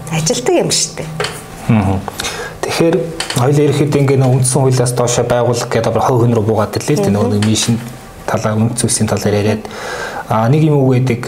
[0.09, 1.05] Ажилтдаг юм штэ.
[2.65, 2.95] Тэгэхээр
[3.37, 6.97] хоёул ерөөхдөө ингээ нэг үндсэн хуулиас доошо байгуулах гэдэг бол хов хөн рүү буугаад ирлээ
[6.97, 7.13] л дээ.
[7.13, 7.77] Нөгөө нэг мишн
[8.25, 9.63] талаа үнд зүйлсийн талаар яриад.
[10.29, 11.21] А нэг юм үг гэдэг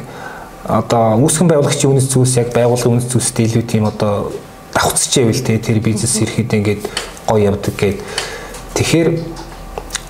[0.68, 4.32] одоо үүсгэн байгуулагчийн үнэт зүйлс яг байгууллагын үнэт зүйлстэй илүү тийм одоо
[4.76, 5.58] давхцж байвал те.
[5.58, 6.84] Тэр бизнес ерөөхдөө ингээд
[7.24, 8.04] гоё явдаг гэд.
[8.76, 9.10] Тэгэхээр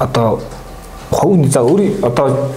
[0.01, 0.41] одоо
[1.13, 2.49] хов за өөр одоо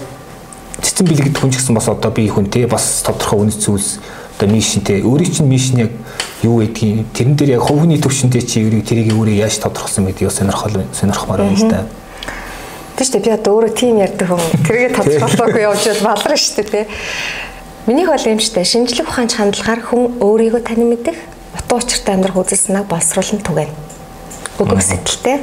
[0.81, 2.65] цэцэн бэлгэд хүн ч гэсэн бас одоо би хүн те.
[2.65, 4.01] Бас тодорхой үнэт зүйлс
[4.41, 5.93] одоо мишнтэй өөрийн чинь мишн яг
[6.41, 11.45] юу гэдгийг тэрэн дээр яг хувийн төвшөнтэй чи тэрийг өөрөө яаж тодорхойлсон гэдгийг сонирхол сонирхмаар
[11.45, 11.85] байна л да.
[12.97, 16.85] Үү би одоо өөрөө тим ярьдаг хүн тэргээ тодорхойлоогүй явж бол балар шүү дээ тий.
[17.91, 21.19] Минийх бол юм штэ шинжлэх ухааны хандлагаар хүн өөрийгөө тань мэдэх
[21.59, 23.75] утга учиртай амьдрах үзэл санааг боловсруулан түгэнэ.
[24.63, 25.43] Өгөх сэтгэлтэй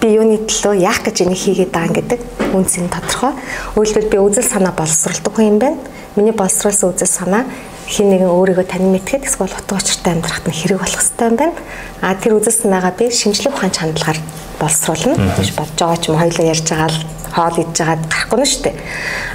[0.00, 2.20] би юуны төлөө яах гэж энийг хийгээд байгаа гэдэг
[2.56, 3.36] үнс нь тодорхой.
[3.76, 5.76] Өөрөлдвөл би үзэл санаа боловсруулдаг хүн юм байна.
[6.16, 7.44] Миний боловсруулсан үзэл санаа
[7.84, 11.52] хин нэгэн өөрийгөө тань мэдхэд эсвэл утга учиртай амьдрахад нь хэрэг болох хэрэгтэй юм байна.
[12.00, 14.20] А тэр үзэл санаагаа би шинжлэх ухааны хандлагаар
[14.56, 18.48] боловсруулна гэж бодож байгаа ч юм хоёлоо ярьж байгаа л хоол идж байгаад гарахгүй нь
[18.48, 18.76] шүү дээ.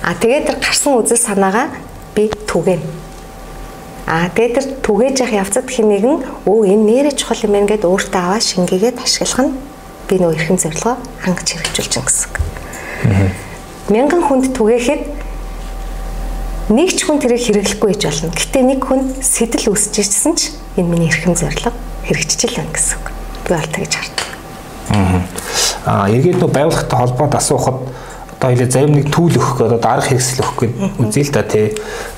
[0.02, 1.89] А тэгээд тэр гарсан үзэл санаагаа
[2.20, 2.84] би түгэн.
[4.10, 7.88] А тэгээд тэр түгээж явах явцад хин нэгэн өө энэ нэрэ чухал юм байна гэд
[7.88, 9.54] өөртөө аваа шингээгээд ашиглах нь
[10.10, 12.30] би нөө эрхэм зорилгоо хангаж хэрэгжүүлж гин гэсэн.
[13.94, 15.04] Мянган хүнд түгээхэд
[16.74, 18.34] нэг ч хүн тэрийг хэрэглэхгүй гэж болно.
[18.34, 21.72] Гэтэ нэг хүн сэтэл үүсэж ирсэн ч энэ миний эрхэм зорилго
[22.10, 22.98] хэрэгжиж л байна гэсэн.
[23.46, 24.28] Би бол тэгж хардаг.
[25.86, 27.78] Аа эргээд нөө байгууллагатай холбоод асуухад
[28.40, 31.44] одоо хэлээ зарим нэг түүл өгөх гэдэг одоо арга хэрэгсэл өгөх гэдэг үзье л да
[31.44, 31.68] тий.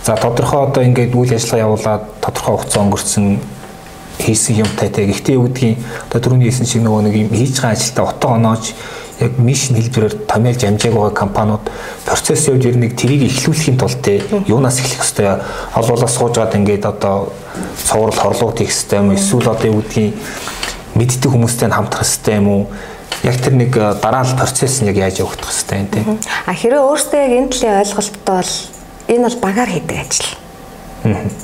[0.05, 3.25] За тодорхой одоо ингээд үйл ажиллагаа явуулаад тодорхой хугацаа өнгөрцөн
[4.21, 5.09] хийсэн юмтай тий.
[5.09, 5.81] Гэхдээ юу гэдгийг
[6.13, 8.63] одоо түрүүний хэлсэн шиг нөгөө нэг юм хийж байгаа ажилдаа утга оноож
[9.21, 11.65] яг мишн хэлбэрээр томьёолж амжааг байгаа компаниуд
[12.05, 15.41] процесс явж ирнэг тэрийг эхлүүлэхийн тулд тий юунаас эхлэх хэвээр
[15.77, 17.33] олоолаа суужгаад ингээд одоо
[17.85, 20.13] цуврал хорлууд хийх хэвээр юм эсвэл одоо юу гэдгийг
[20.97, 22.61] мэддэг хүмүүстэй хамтрах хэвээр юм уу
[23.23, 26.03] яг тэр нэг э, дараалал процесс нь яг яаж явагдах хэвээр юм тий.
[26.45, 28.53] А хэрвээ өөртөө яг энэ талын ойлголттой бол
[29.07, 30.29] энэ бол багаар хийдэг ажил.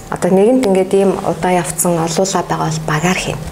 [0.09, 3.45] Одоо нэгэнт ингээд ийм удаа явцсан олуулаа байгаа бол багаар хийнэ.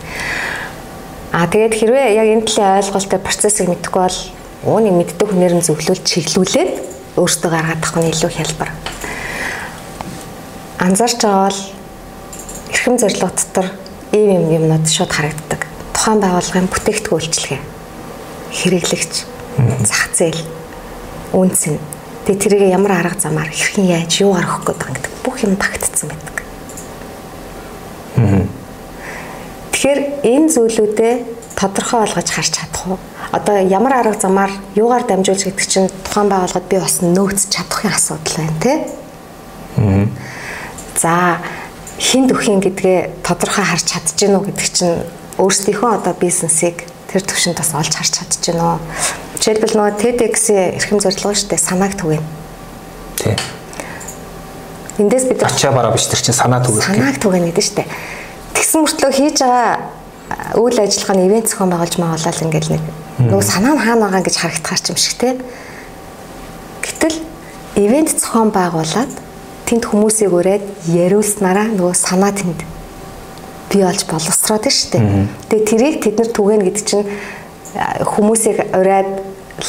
[1.34, 4.20] А тэгээд хэрвээ яг энэ талын ойлголттой процессыг мэдэхгүй бол
[4.66, 6.72] ууны мэддэг хүнээр нь зөвлөлд чиглүүлээд
[7.22, 8.70] өөртөө гаргаад авах нь илүү хялбар.
[10.82, 11.62] Анзаарч байгаа бол
[12.74, 13.68] эрхэм зорилго дотор
[14.14, 15.62] ийм юм юмнууд шууд харагддаг
[15.94, 17.75] тухайн байгууллагын бүтээгдэхүүн үйлчилгээ
[18.56, 19.14] хэрэглэгч
[19.84, 20.42] зах зээл
[21.36, 21.80] үнц нь
[22.24, 26.08] тэгээ тэрийг ямар арга замаар хэрхэн яаж юу арах гээд байгаа гэдэг бүх юм багтцсан
[26.10, 26.36] байдаг.
[29.76, 31.14] Тэгэхээр энэ зүйлүүдээ
[31.60, 33.00] тодорхой болгож харж чадах уу?
[33.32, 38.36] Одоо ямар арга замаар юугаар дамжуулж гэдэг чинь тухайн байгууллагад би бас нөөц чадахын асуудал
[38.40, 38.78] байна тий.
[40.96, 41.44] За
[42.00, 45.04] хин дөхин гэдгээ тодорхой харж чадчихэв үү гэдэг чинь
[45.38, 48.78] өөрсдийнхөө одоо бизнесийг тэр төвшөнд бас олж харж чадчихэв нөө.
[49.40, 52.24] Жишээлбэл нөгөө TEDx-ийн эрхэм зорилго шүү дээ санааг түгэн.
[53.20, 53.36] Тий.
[54.98, 56.88] Эндээс бид ачаа бараа биш тэр чинь санаа түгэх.
[56.88, 57.90] Санааг түгэн гэдэг шүү дээ.
[58.56, 59.94] Тэгсэн мөртлөө хийж байгаа
[60.56, 62.84] үйл ажиллагааны ивент зохион байгуулж магаалал ингээл нэг
[63.30, 65.30] нөгөө санаа нь хаана байгаа гэж харагдахаар ч юм шиг те.
[66.82, 67.18] Гэтэл
[67.76, 69.12] ивент зохион байгуулад
[69.70, 72.60] тэнд хүмүүсийг өрөөд яриулснараа нөгөө санаа тэнд
[73.76, 75.28] бий болж боловсроод дээ.
[75.52, 77.04] Тэгээ тэрийг тэд нар түгэн гэдэг чинь
[77.76, 79.10] хүмүүсийг ураад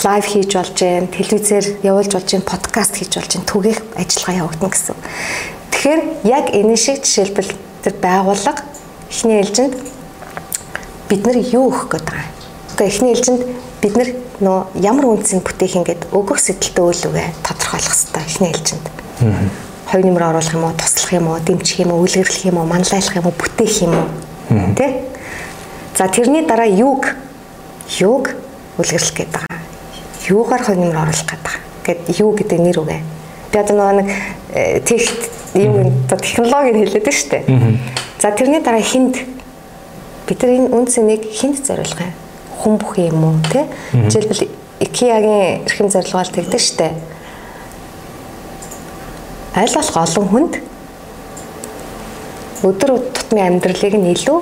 [0.07, 4.71] лайв хийж болж гэн, телевизээр явуулж болж гэн, подкаст хийж болж гэн түгээх ажиллагаа явагдана
[4.71, 4.97] гэсэн.
[5.75, 7.51] Тэгэхээр яг энэ шиг жишээлбэл
[7.83, 8.63] тэр байгууллага
[9.11, 9.75] эхний ээлжинд
[11.11, 12.31] бид нар юу өгөх гээд байгаа.
[12.79, 13.43] Тэгээ эхний ээлжинд
[13.83, 18.87] бид нар нөө ямар үндсийн бүтээх ингээд өгөх сэтэл дөөлөвөө тодорхойлох хэрэгтэй эхний ээлжинд.
[19.23, 22.67] Аа хоёр нэмэр оруулах юм уу, туслах юм уу, дэмжих юм уу, үлгэрлэх юм уу,
[22.67, 24.09] манлайлах юм уу, бүтээх юм уу.
[24.75, 25.07] Тэ?
[25.95, 27.15] За тэрний дараа юг
[28.03, 28.35] юг
[28.79, 29.63] үлгэрлэх гээд байгаа.
[30.27, 31.63] Юугаар хоёр нэмэр оруулах гээд байгаа.
[31.87, 32.99] Гэт юу гэдэг нэр үгэ.
[33.55, 34.11] Би одоо нэг
[34.51, 37.79] э, техт юм технологиг хэлээд шүү дээ.
[38.19, 39.23] За тэрний дараа хинд
[40.27, 42.15] бид нар энэ үндсэнийг хинд зориулах юм.
[42.59, 43.71] Хүн бүх юм уу, тэ?
[43.95, 44.51] Жишээлбэл
[44.83, 47.16] IKEA-гийн эрхэм зорилгоол тэгдэг шүү дээ
[49.57, 50.55] болох олон хүнд
[52.61, 54.39] өдөр тутмын амьдралыг нь илүү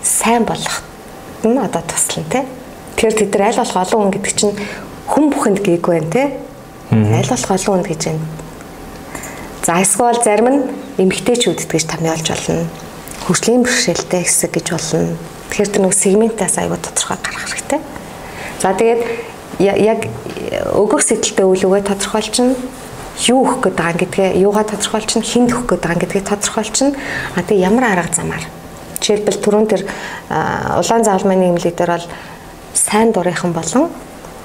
[0.00, 0.80] сайн болгох
[1.44, 2.44] нь одоо туслана тий.
[2.96, 4.56] Тэгэхээр тэд нар аль болох олон хүн гэдэг чинь
[5.04, 6.28] хүн бүхэнд гээгүй байна тий.
[6.92, 8.24] Аль болох олон хүнд гэж байна.
[9.64, 10.60] За эсвэл зарим нь
[10.96, 12.64] эмгтээчүүдэд гэж томьёолж болно.
[13.28, 15.16] Хөгжлийн бэрхшээлтэй хэсэг гэж болно.
[15.52, 17.80] Тэгэхээр тэр нэг сегментээс аягүй тодорхой гарах хэрэгтэй.
[18.60, 19.00] За тэгээд
[19.60, 20.08] яг
[20.72, 22.56] өгөх сэтэлтэй үйл үгээ тодорхойлчихно
[23.28, 26.98] юу өгөх гээд байгаа гэдгээ юугаа тодорхойлчихно хинд өгөх гээд байгаа гэдгийг тодорхойлчихно
[27.36, 28.44] а тэгээ ямар арга замаар?
[28.98, 29.82] Жишээлбэл түрүүн тэр
[30.82, 32.08] улаан заалманы имлэг дээр бол
[32.74, 33.90] сайн дурынхан болон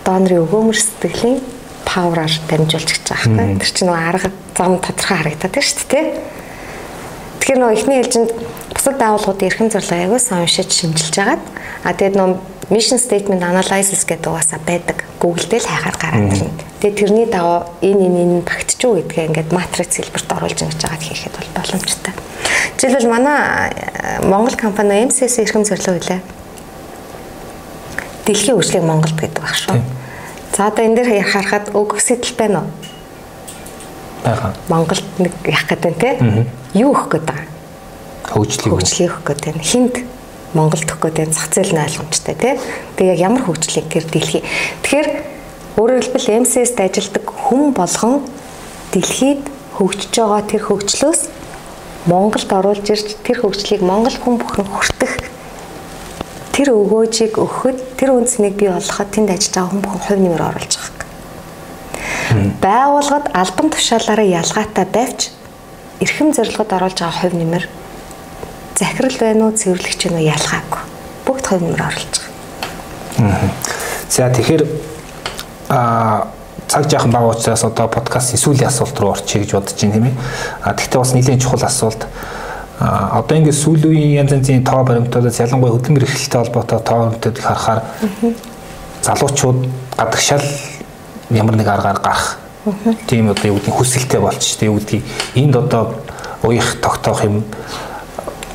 [0.05, 1.41] донорын өгөөмөр сэтгэлийн
[1.85, 3.57] павераар дамжуулж гэж байгаа байхгүй?
[3.57, 6.05] Тэр чинь нөгөө арга зам тодорхой харагдаад байна шүү дээ
[7.39, 8.31] тэгэхээр нөгөө эхний ээлжинд
[8.75, 11.43] бусад байгууллагуудын эрхэм зорилго аягаас уншиж шинжилж агаад
[11.81, 12.37] а тэгээд нөгөө
[12.69, 15.03] mission statement analysis гэдэг угаасаа байдаг.
[15.19, 16.53] Google дээр л хайхаар гараад ирнэ.
[16.79, 21.01] Тэгээ тэрний дагуу энэ энэ энэ багтч уу гэдгээ ингээд матриц хэлбэрт оруулж ингэж байгаа
[21.01, 22.13] хийхэд бол боломжтой.
[22.77, 23.37] Жишээлбэл манай
[23.73, 26.21] э, Монгол компани MCS эрхэм зорилго үлээ.
[28.25, 29.81] Дэлхийн хөгжлийг Монголд гэдэг баг шүү.
[30.55, 32.71] За одоо энэ дээр харахад өгөх сэтэл байна уу?
[34.23, 34.53] байгаа.
[34.67, 36.09] Монголд нэг яах гэдэг нь те?
[36.73, 37.47] Юу өгөх гэдэг байгаа?
[38.29, 39.95] Хөгжлийг хөгжлийг өгөх гэдэг нь хинд
[40.53, 42.53] Монголд өгөх гэдэг зах зээл нь ойлгомжтой тий.
[42.97, 44.43] Тэгээ яг ямар хөгжлийг гэр дэлхий.
[44.81, 45.09] Тэгэхээр
[45.77, 48.25] өөрөөр хэлбэл MCS-д ажилладаг хүн болгон
[48.91, 49.43] дэлхийд
[49.77, 51.21] хөгжиж байгаа тэр хөгжлөөс
[52.09, 55.13] Монголд оруулж ирж тэр хөгжлийг монгол хүн бүхэн хүртэх
[56.55, 60.73] тэр өгөөжийг өгөхөд тэр үнцнийг бий болгоход тэнд ажиллаж байгаа хүн бүхэн хувь нэмэр оруулж
[60.75, 61.07] байгаа.
[62.59, 65.19] Байгууллагад албан тушаалаараа ялгаатай байвч
[66.03, 67.63] эрхэм зорилгод оруулж байгаа хувь нэмэр
[68.79, 70.81] захирал байна уу, цэвэрлэгч байна уу ялгаагүй.
[71.27, 72.13] Бүгд хувь нэмэр оруулж
[73.19, 73.51] байгаа.
[74.07, 74.63] За тэгэхээр
[75.69, 76.27] а
[76.67, 80.15] цаг жаахан бага учраас одоо подкастын сүүлийн асуулт руу орчих гэж бодож байна тийм ээ.
[80.63, 82.07] А тэгтээ бас нэлийн чухал асуулт.
[82.79, 87.43] А одоо ингээд сүүлийн үеийн янз янзын тоо баримтуудаас ялангуяа хөдөлмөр эрхлэлтэй холбоотой тоо баримтуудыг
[87.43, 87.81] харахаар
[89.03, 89.59] залуучууд
[89.97, 90.47] гадагшаал
[91.29, 92.39] ямар нэг аргаар гарах
[93.07, 95.03] тийм одоо юу гэдгийг хүсэлтэй болчих тийм юу гэдгийг
[95.35, 95.95] энд одоо
[96.43, 97.43] уях тогтоох юм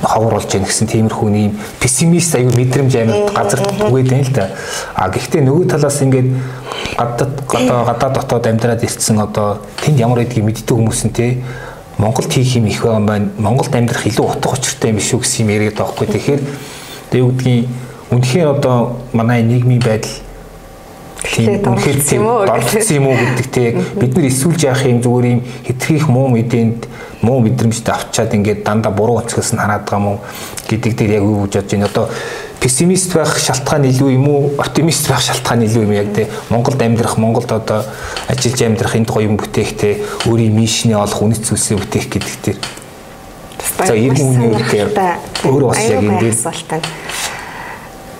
[0.04, 4.46] ховор болж яах гэсэн тиймэрхүү нэм пессимист аюу мэдрэмж амьд газар түгээд байна л да.
[4.94, 6.28] А гэхдээ нөгөө талаас ингээд
[6.96, 11.26] гадаад одоо гадаад дотоод амьдраад ирсэн одоо тэнд ямар байдгийг мэддэг хүмүүс нь те
[11.98, 13.30] Монголд хийх юм их байгаа байна.
[13.38, 16.06] Монголд амьдрах илүү утга учиртай юм шүү гэсэн юм яриад байгаа хгүй.
[16.10, 16.42] Тэгэхээр
[17.10, 17.68] тэг үгдгийн
[18.10, 20.10] үнэхээр одоо манай нийгмийн байдал
[21.22, 23.64] тийм үнэхээр тийм дордсон юм уу гэдэг те
[23.96, 26.86] бид нар эсүүлж яах юм зүгээр юм хитрхийх муу мэдээнд
[27.24, 30.20] муу мэдрэмжтэй авчаад ингээд дандаа буруу нь хараад байгаа мó
[30.68, 31.88] гэдэг дээр яг юу гэж бодож байна.
[31.88, 32.08] Одоо
[32.60, 34.52] пессимист байх шалтгаан илүү юм уу?
[34.58, 37.84] Оптимист байх шалтгаан илүү юм яг те Монголд амьдрах Монголд одоо
[38.28, 42.58] ажиллаж амьдрах энд гоё юм бүтээх те өөрийн мишний олох үнэт зүйлсээ бүтээх гэдэг дээр
[43.84, 44.88] За иргэн үний үргээр
[45.44, 46.36] өөрөө бас яг энэ дээр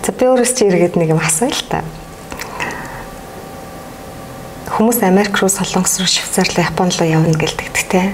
[0.05, 1.81] За би өөрөөс чи иргэд нэг юм асууя л та
[4.75, 8.11] хүмүүс Америк руу, Солонгос руу, Швейцар руу, Японд руу явна гэлдэг те.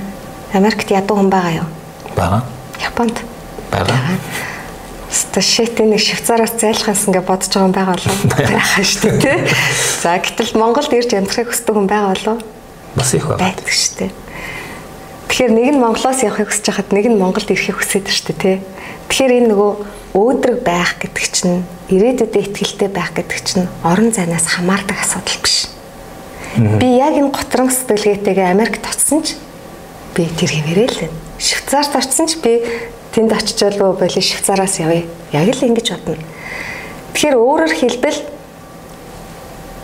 [0.54, 1.68] Америкт ядуу хүн байгаа юу?
[2.16, 2.44] Бага.
[2.82, 3.22] Японд
[3.72, 4.20] байгаа.
[5.12, 8.18] Ста шит нэг Швейцараас зайлахаас ингээ бодож байгаа хүн байгаа болов
[8.52, 9.40] байхаа шүү дээ.
[10.04, 12.38] За гэтэл Монголд ирж амьдрахыг хүсдэг хүн байгаа болов
[12.96, 13.40] бас их байгаа.
[13.48, 14.12] Байдаг шүү дээ.
[15.32, 18.58] Тэгэхээр нэг нь Монголоос явахыг хүсэж хахад нэг нь Монголд ирэхийг хүсэж шүү дээ тий.
[19.08, 19.72] Тэгэхээр энэ нөгөө
[20.20, 25.72] өөдрөг байх гэдэг чинь ирээдүйдээ ихтгэлтэй байх гэдэг чинь орон зайнаас хамаардаг асуудал биш.
[26.60, 29.40] Би яг энэ готрон сэтгэлгээтэйгээ Америкт очсон ч
[30.15, 31.17] би тэр хэмээрээ л байна.
[31.39, 32.63] Швейцарт очсон ч би
[33.12, 35.08] тэнд очичаалгүй болоо Швейцараас явъя.
[35.32, 36.19] Яг л ингэж бодно.
[37.13, 38.19] Тэгэхээр өөрөөр хэлбэл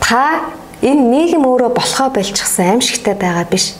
[0.03, 0.51] та
[0.83, 3.75] энэ нийгэм өөрөө болохоо болчихсон аимшигтай байгаа биш.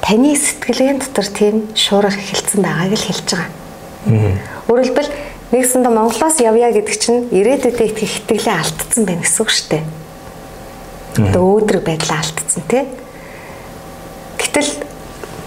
[0.00, 3.50] Таны сэтгэлгээний дотор тийм шуурах эхэлсэн байгааг л хэлж байгаа.
[4.68, 5.10] Өөрөөр хэлбэл
[5.52, 9.84] нэгсэндээ Монголоос явъя гэдэг чинь ирээдүйдээ итгэх итгэлээ алдсан байх гэсэн үг шүү дээ
[11.18, 12.86] одоо өөдрөг байдлаа алдсан тий.
[14.38, 14.70] Гэтэл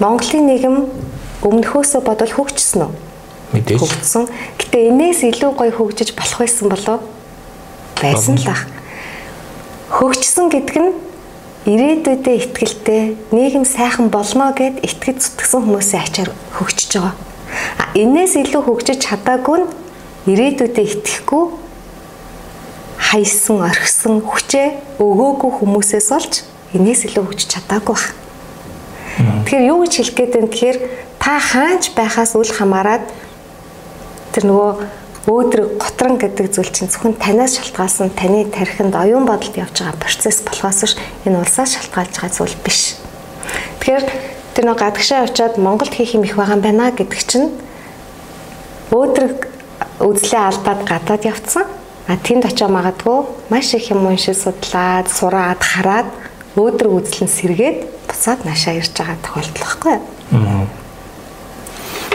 [0.02, 0.76] Монголын нийгэм
[1.46, 2.94] өмнөхөөсөө бодвол хөгжсөн үү?
[3.54, 3.78] Мэдээж.
[3.78, 4.26] Хөгжсөн.
[4.58, 7.00] Гэтэ энээс илүү гоё хөгжиж болох байсан болов
[8.02, 8.66] байсан л ах.
[9.94, 10.92] Хөгжсөн гэдэг нь
[11.70, 17.14] ирээдүйдээ ихтгэлтэй нийгэм сайхан болно гэд итгэж зүтгэсэн хүмүүсийн ачаар хөгжиж байгаа.
[17.78, 19.68] А энээс илүү хөгжиж чадаагүй нь
[20.34, 21.44] ирээдүйдээ итгэхгүй
[22.98, 26.34] хайсан, орхисон хүчээ өгөөгүй хүмүүсээс олж
[26.74, 28.18] энэс илүү хүч чадаагүй байна.
[29.18, 30.78] Тэгэхээр юу гэж хэлэх гээд байна гэхээр
[31.20, 33.06] та хаанч байхаас үл хамааран
[34.34, 34.72] тэр нөгөө
[35.30, 40.44] өөдрөг готрон гэдэг зүйл чинь зөвхөн танаас шалтгаалсан таны тархинд оюун бодолд явж байгаа процесс
[40.44, 43.00] болохоос ш энэ улсаас шалтгаалж байгаа зүйл биш.
[43.80, 44.06] Тэгэхээр
[44.58, 47.56] тэр нөгөө гадагшаа очиод Монголд хийх юм их байгаа юм байна гэдэг чинь
[48.92, 49.48] өөдрөг
[50.04, 51.66] үзлээ алдаад гадаад явцсан
[52.04, 56.12] А тэнд очиж магадгүй маш их юм уншиж судлаад, сураад, хараад
[56.60, 60.00] өөдрөг үзлэн сэргээд буцаад наашаа ирж байгаа тохиолдол байхгүй
[60.32, 60.68] юу?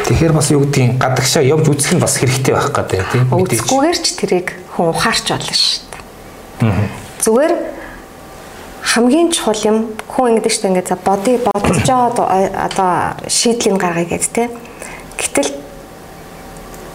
[0.09, 3.45] Тэгэхээр бас юу гэдгийг гадагшаа явж үзэх нь бас хэрэгтэй байх гэдэг тийм үү?
[3.45, 5.85] Үзэхгүйгээр ч тэрийг хүн ухаарч болно шүү
[6.65, 6.89] дээ.
[7.21, 7.55] Зүгээр
[8.89, 9.77] хамгийн чухал юм
[10.09, 12.93] хүн ингэдэж штэ ингээд за боди бодож байгаа одоо
[13.29, 14.49] шийдлийн гаргая гэд тэ.
[15.21, 15.61] Гэтэл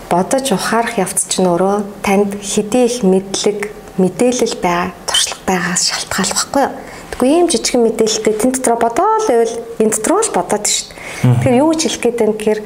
[0.09, 3.69] бодож ухаарах явц чинь өөрөө танд хэдий их мэдлэг,
[4.01, 6.73] мэдээлэл байгаа, туршлага байгаас шалтгаалж байхгүй юу?
[7.13, 10.97] Тэгвэл ийм жижигэн мэдээлэлтэй тэн дотроо бодоол байвал энэ дотроо л бодоод шүү дээ.
[11.37, 12.61] Тэгэхээр юу гэж хэлэх гээд байна гэхээр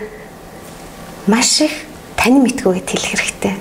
[1.27, 1.75] маш их
[2.15, 3.55] тань мэдгүйгээд хэлэх хэрэгтэй.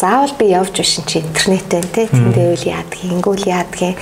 [0.00, 2.08] Заавал би явж бишин чи интернет байна те.
[2.08, 4.00] Тэндээвэл яадгийг, ингүүл яадгийг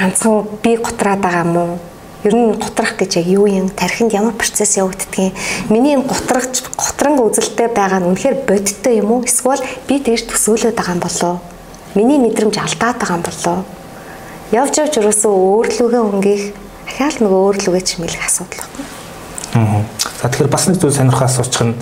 [0.00, 1.76] ганцхан би готраад байгаа мó
[2.24, 3.68] ер нь готрах гэж яг юу юм?
[3.68, 5.36] Тархинд ямар процесс явагддгийг
[5.68, 9.24] миний энэ готрагч готранг үзэлтэй байгаа нь үнэхээр бодиттой юм уу?
[9.28, 11.34] Эсвэл би тэгж төсөөлөд байгаа юм болоо
[11.94, 13.58] миний мэдрэмж алдаад байгаа юм болоо
[14.50, 16.42] Явж явж ерөөсөө өөрлөгөө өнгөх
[16.90, 18.82] ахаал нөгөө өөрлөгөө чимэлэх асуудал байна.
[19.54, 19.82] Аа.
[20.18, 21.74] За тэгэхээр бас нэг зүйл сонирхол асуучих нь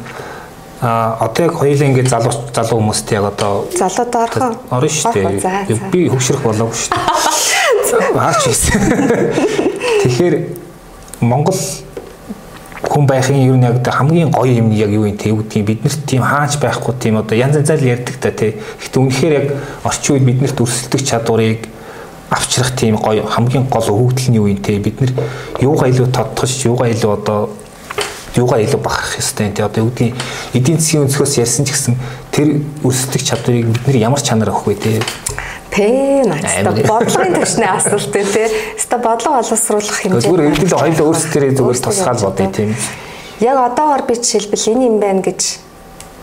[0.85, 5.81] а одоо яг хоёулаа ингээд залуу залуу хүмүүст яг одоо залууд орхон орно шүү дээ.
[5.89, 8.21] Би хөвшрөх болоогүй шүү дээ.
[8.21, 8.77] Аач хийсэн.
[10.05, 10.35] Тэгэхээр
[11.25, 11.57] Монгол
[12.85, 16.21] хүн байхын ер нь яг хамгийн гоё юм яг юу юм те үүдгийн биднэрт тийм
[16.21, 18.61] хааж байхгүй тийм одоо янз янзаар ярьдаг та те.
[18.77, 19.47] Гэхдээ үнэхээр яг
[19.89, 21.78] орчин үед биднэрт өрсөлдөх чадварыг
[22.31, 25.13] авчрах тийм гоё хамгийн гол юу юм те бид нар
[25.61, 27.51] юугаа илүү тодтогч юугаа илүү одоо
[28.37, 30.13] юугаа илүү бахах ёстой те одоо үүдгийн
[30.53, 31.97] эдийн засгийн өнцгөөс ярьсан ч гэсэн
[32.33, 34.93] тэр өрсөлдөх чадварыг бид нар ямар чанар өгөх вэ те
[35.69, 38.25] Тэ наста бодлогын төвчний асуулт тий.
[38.25, 40.25] Хэвээ бодлого боловсруулах хэмжээ.
[40.25, 42.73] Зүгээр хэдүүл хоёул өөрсдөө зүгээр тусгаал бодъё тийм.
[43.45, 45.61] Яг одоогоор би жишээлбэл энэ юм байна гэж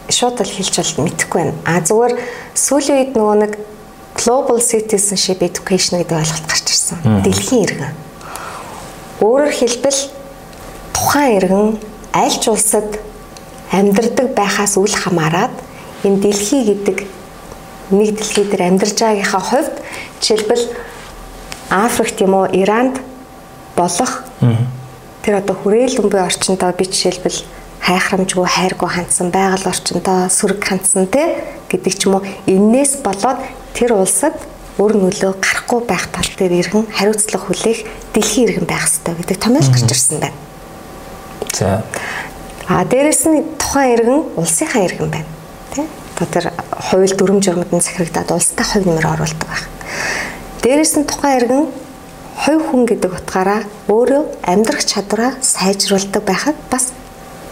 [0.09, 1.53] шууд л хэлж бол мэдэхгүй байна.
[1.61, 2.13] А зүгээр
[2.57, 3.53] сүүлийн үед нөгөө нэг
[4.15, 6.97] global citizenship education гэдэг ойлголт гарч ирсэн.
[7.23, 7.93] Дэлхийн иргэн.
[9.19, 9.99] Өөрөөр хэлбэл
[10.95, 11.67] тухайн иргэн
[12.15, 12.99] аль ч улсад
[13.71, 15.51] амьдардаг байхаас үл хамааран
[16.04, 16.97] энэ дэлхий гэдэг
[17.91, 19.75] нэг дэлхий дээр амьдарч байгаагийнхаа хувьд
[20.21, 20.65] жишээлбэл
[21.69, 23.01] Африкт юм уу Иранд
[23.75, 24.23] болох
[25.25, 27.39] тэр одоо хүрээл өмбөө орчиндөө би жишээлбэл
[27.82, 33.41] хайхрамжгүй хайргүй хандсан байгаль орчиндөө сөрөг хандсан те гэдэг ч юм уу энээс болоод
[33.75, 34.39] тэр улсад
[34.79, 37.79] өр нөлөө гарахгүй байх тал дээр иргэн хариуцлага хүлээх
[38.15, 40.39] дэлхийн иргэн байх ёстой гэдэг томьёол гарч ирсэн байна.
[41.53, 41.83] За.
[42.67, 45.29] А дээрэс нь тухайн иргэн улсынхаа иргэн байна.
[45.75, 45.83] Тэ?
[46.15, 49.67] одоо тэр хууль дүрм журмад нь захирагдаад улстай хувь нэмэр оруулдаг байх.
[50.63, 51.65] Дээрээс нь тухайн иргэн
[52.39, 56.95] хувь хүн гэдэг утгаараа өөрөө амьдрах чадвараа сайжруулдаг байхад бас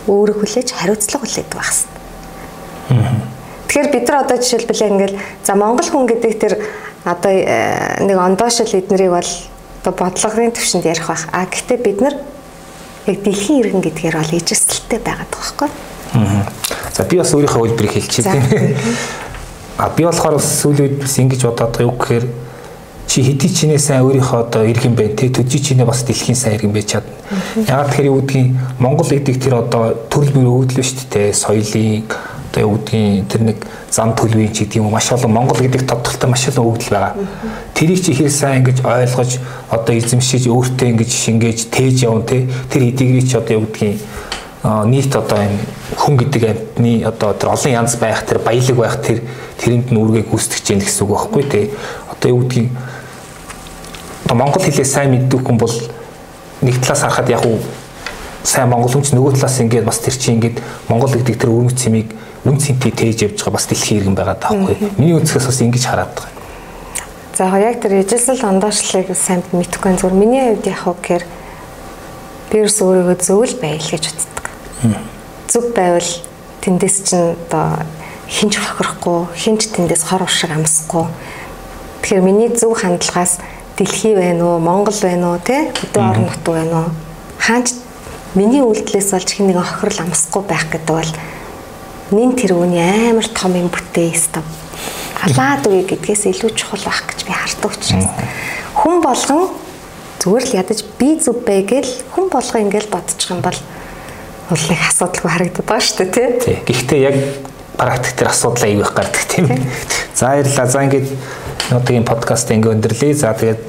[0.07, 3.32] өөрөө хүлээж хариуцлага хүлээдэг байх хэрэгтэй.
[3.73, 6.61] Тэгэхээр бид нар одоо жишээлбэл ингээл за Монгол хүн гэдэг тэр
[7.09, 9.31] одоо э, нэг ондоошил эднэрийг бол
[9.81, 11.25] одоо бодлогын төвшөнд ярих байх.
[11.33, 12.13] А гэхдээ бид нар
[13.09, 16.45] яг дэлхийн иргэн гэдгээр бол ижисэлтэй байгаад байгаа байхгүй юу?
[16.93, 18.77] За би бас өөрийнхөө хэлбэрийг хэлчихье тийм.
[19.81, 22.25] А би болохоор бас сүүлийн үед бас ингэж бодоод байгаа юу гэхээр
[23.09, 26.77] чи хэдий чинээ сайн өөрийнхөө одоо иргэн бай тэ төдий чинээ бас дэлхийн сайн иргэн
[26.77, 27.17] байж чадна.
[27.57, 32.05] Ягаад тэгэхээр юу гэдгийг Монгол гэдэг тэр одоо төрөл бүр өвдлөө шүү дээ соёлын
[32.53, 33.57] одоо юу гэдгийг тэр нэг
[33.89, 37.17] зам төлөвийн ч гэдэг юм маш олон Монгол гэдэг тодтолтой маш олон өвдөл байгаа.
[37.73, 39.41] Тэрийг чи хэр сайн ингэж ойлгож
[39.73, 43.97] одоо эзэмшиж өөртөө ингэж шингээж тээж явна те тэр эдгэрийг чи одоо юу гэдгийг
[44.85, 45.57] нийт одоо энэ
[45.97, 49.25] хүн гэдэг амьтны одоо тэр олон янз байх тэр баялаг байх тэр
[49.57, 51.65] тэрэнд нь үргээ гүйцэтгэж яах гэсэн үг байхгүй тий.
[52.13, 52.69] Одоо юу гэдгийг
[54.29, 55.73] одоо монгол хэлээ сайн мэддэг хүн бол
[56.61, 57.57] нэг талаас харахад яг уу
[58.45, 62.13] сайн монгол хүнч нөгөө талаас ингээд бас тэр чинь ингээд монгол гэдэг тэр өрнөц цэмийг
[62.45, 64.75] үн цэнтэй тээж явж байгаа бас дэлхийн иргэн байгаа даахгүй.
[64.99, 66.31] Миний өнцгөөс бас ингэж хараад байгаа.
[67.33, 71.23] За яг тэр ижилсэл ондоошлыг сайн мэдхгүй зүгээр миний хувьд яг гэхээр
[72.51, 74.45] бирс өөрийгөө зөвл байл гэж үздэг
[75.53, 76.11] зүг байвал
[76.65, 77.85] тэндээс чинь одоо
[78.25, 81.05] хинч хохирохгүй, хинч тэндээс хор уршиг амсахгүй.
[82.01, 83.37] Тэгэхээр миний зөв хандлагаас
[83.77, 86.89] дэлхий байна уу, Монгол байна уу, тэ өдөө орон нутг байна уу?
[87.37, 87.77] Хаач
[88.33, 91.11] миний үйлдэлээс болж хин нэгэн хохирол амсахгүй байх гэдэг бол
[92.13, 94.45] нин тэрүүний амар том юм бүтээ ёстой.
[95.19, 98.09] Халаад үе гэдгээс илүү чухал байх гэж би хардаг учраас
[98.77, 99.49] хүн болгон
[100.21, 103.57] зүгээр л ядаж би зүв бай гэл хүн болгон ингээл бодчих юм бол
[104.49, 106.57] бол их асуудалгүй харагдаад байгаа шүү дээ тий.
[106.67, 107.17] Гэхдээ яг
[107.77, 109.47] практик дээр асуудал аяг их гардаг тийм.
[110.13, 110.67] За баярлалаа.
[110.67, 111.07] За ингээд
[111.71, 113.13] одоогийн подкаст ингээ өндөрлөе.
[113.15, 113.61] За тэгээд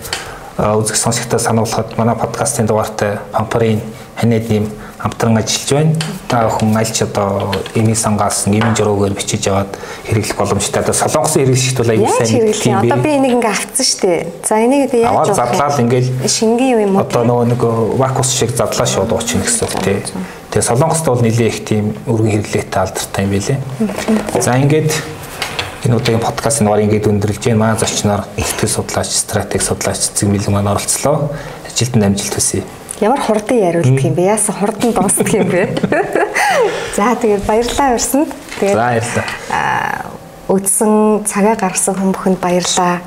[0.59, 3.81] үзэх сонсогчдоо сануулхад манай подкастын дугаартай Пампарын
[4.19, 4.69] ханиад нэм
[5.05, 5.93] хамтран ажиллаж байна.
[6.29, 9.77] Та бүхэн аль ч одоо эмийн сангаас эмийн журуугаар бичиж яваад
[10.09, 10.81] хэрэглэх боломжтой.
[10.81, 12.79] Одоо солонгосын хэрэглэгчд бол аягүй сайн мэддэг юм.
[12.89, 14.23] Одоо би энийг ингээ авцсан шүү дээ.
[14.49, 17.05] За энийг одоо яаж аваад задлаад ингээл шингийн юм уу?
[17.05, 17.61] Одоо нөгөө нэг
[18.01, 20.01] вакус шиг задлаа шууд уучих гэсэн үг тий.
[20.49, 23.61] Тэгээ солонгост бол нэлээ их тийм өргөн хэрэглээтэй алдартай юм байлээ.
[24.41, 24.89] За ингээд
[25.85, 27.61] энэ удаагийн подкастын дугаар ингээд өндөрлж байна.
[27.61, 31.29] Манай зочноор сэтгэл судлаач, стратеги судлаач Цэгмэлэг маань оролцлоо.
[31.69, 32.65] Ажилтнанд амжилт хүсье.
[33.01, 34.23] Ямар хурдан яриулдаг юм бэ?
[34.23, 35.75] Яасан хурдан дуусдаг юм бэ?
[36.97, 38.31] За тэгээд баярлалаа урсанд.
[38.61, 40.15] Тэгээд За баярлалаа.
[40.47, 43.03] Үдсэн цагаа гаргасан хүн бүхэнд баярлалаа.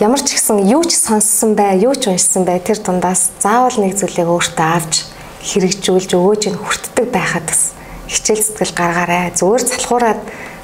[0.00, 4.00] Ямар ч ихсэн юу ч сонссон бай, юу ч уншсан бай тэр дундаас заавал нэг
[4.00, 5.04] зүйлийг өөртөө авч
[5.44, 7.76] хэрэгжүүлж өгөөж нь хүртдэг байхад бас
[8.08, 9.30] хичээл сэтгэл гаргаарай.
[9.36, 10.20] Зүгээр залхуураад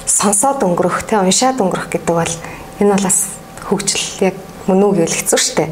[0.09, 2.33] сонсоод өнгөрөх, тэ уншаад өнгөрөх гэдэг бол
[2.81, 3.19] энэ бол бас
[3.69, 4.35] хөгжил яг
[4.65, 5.65] мөн үг гэвэл хэцүү шттэ.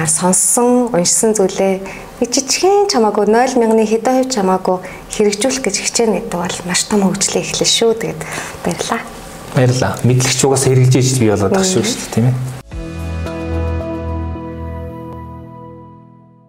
[0.00, 4.76] Аа сонссон, уншсан зүйлээ нэг жижигхэн чамаагүй 0 мянганы хэдэн хувь чамаагүй
[5.12, 7.92] хэрэгжүүлэх гэж хичээнэ гэдэг бол маш том хөгжлөө эхлэв шүү.
[8.00, 8.20] Тэгээд
[8.64, 9.00] баярлаа.
[9.52, 9.92] Баярлаа.
[10.00, 12.55] Мэдлэгч угаас хэрэгжиж би болоод ах шүү дээ тийм ээ.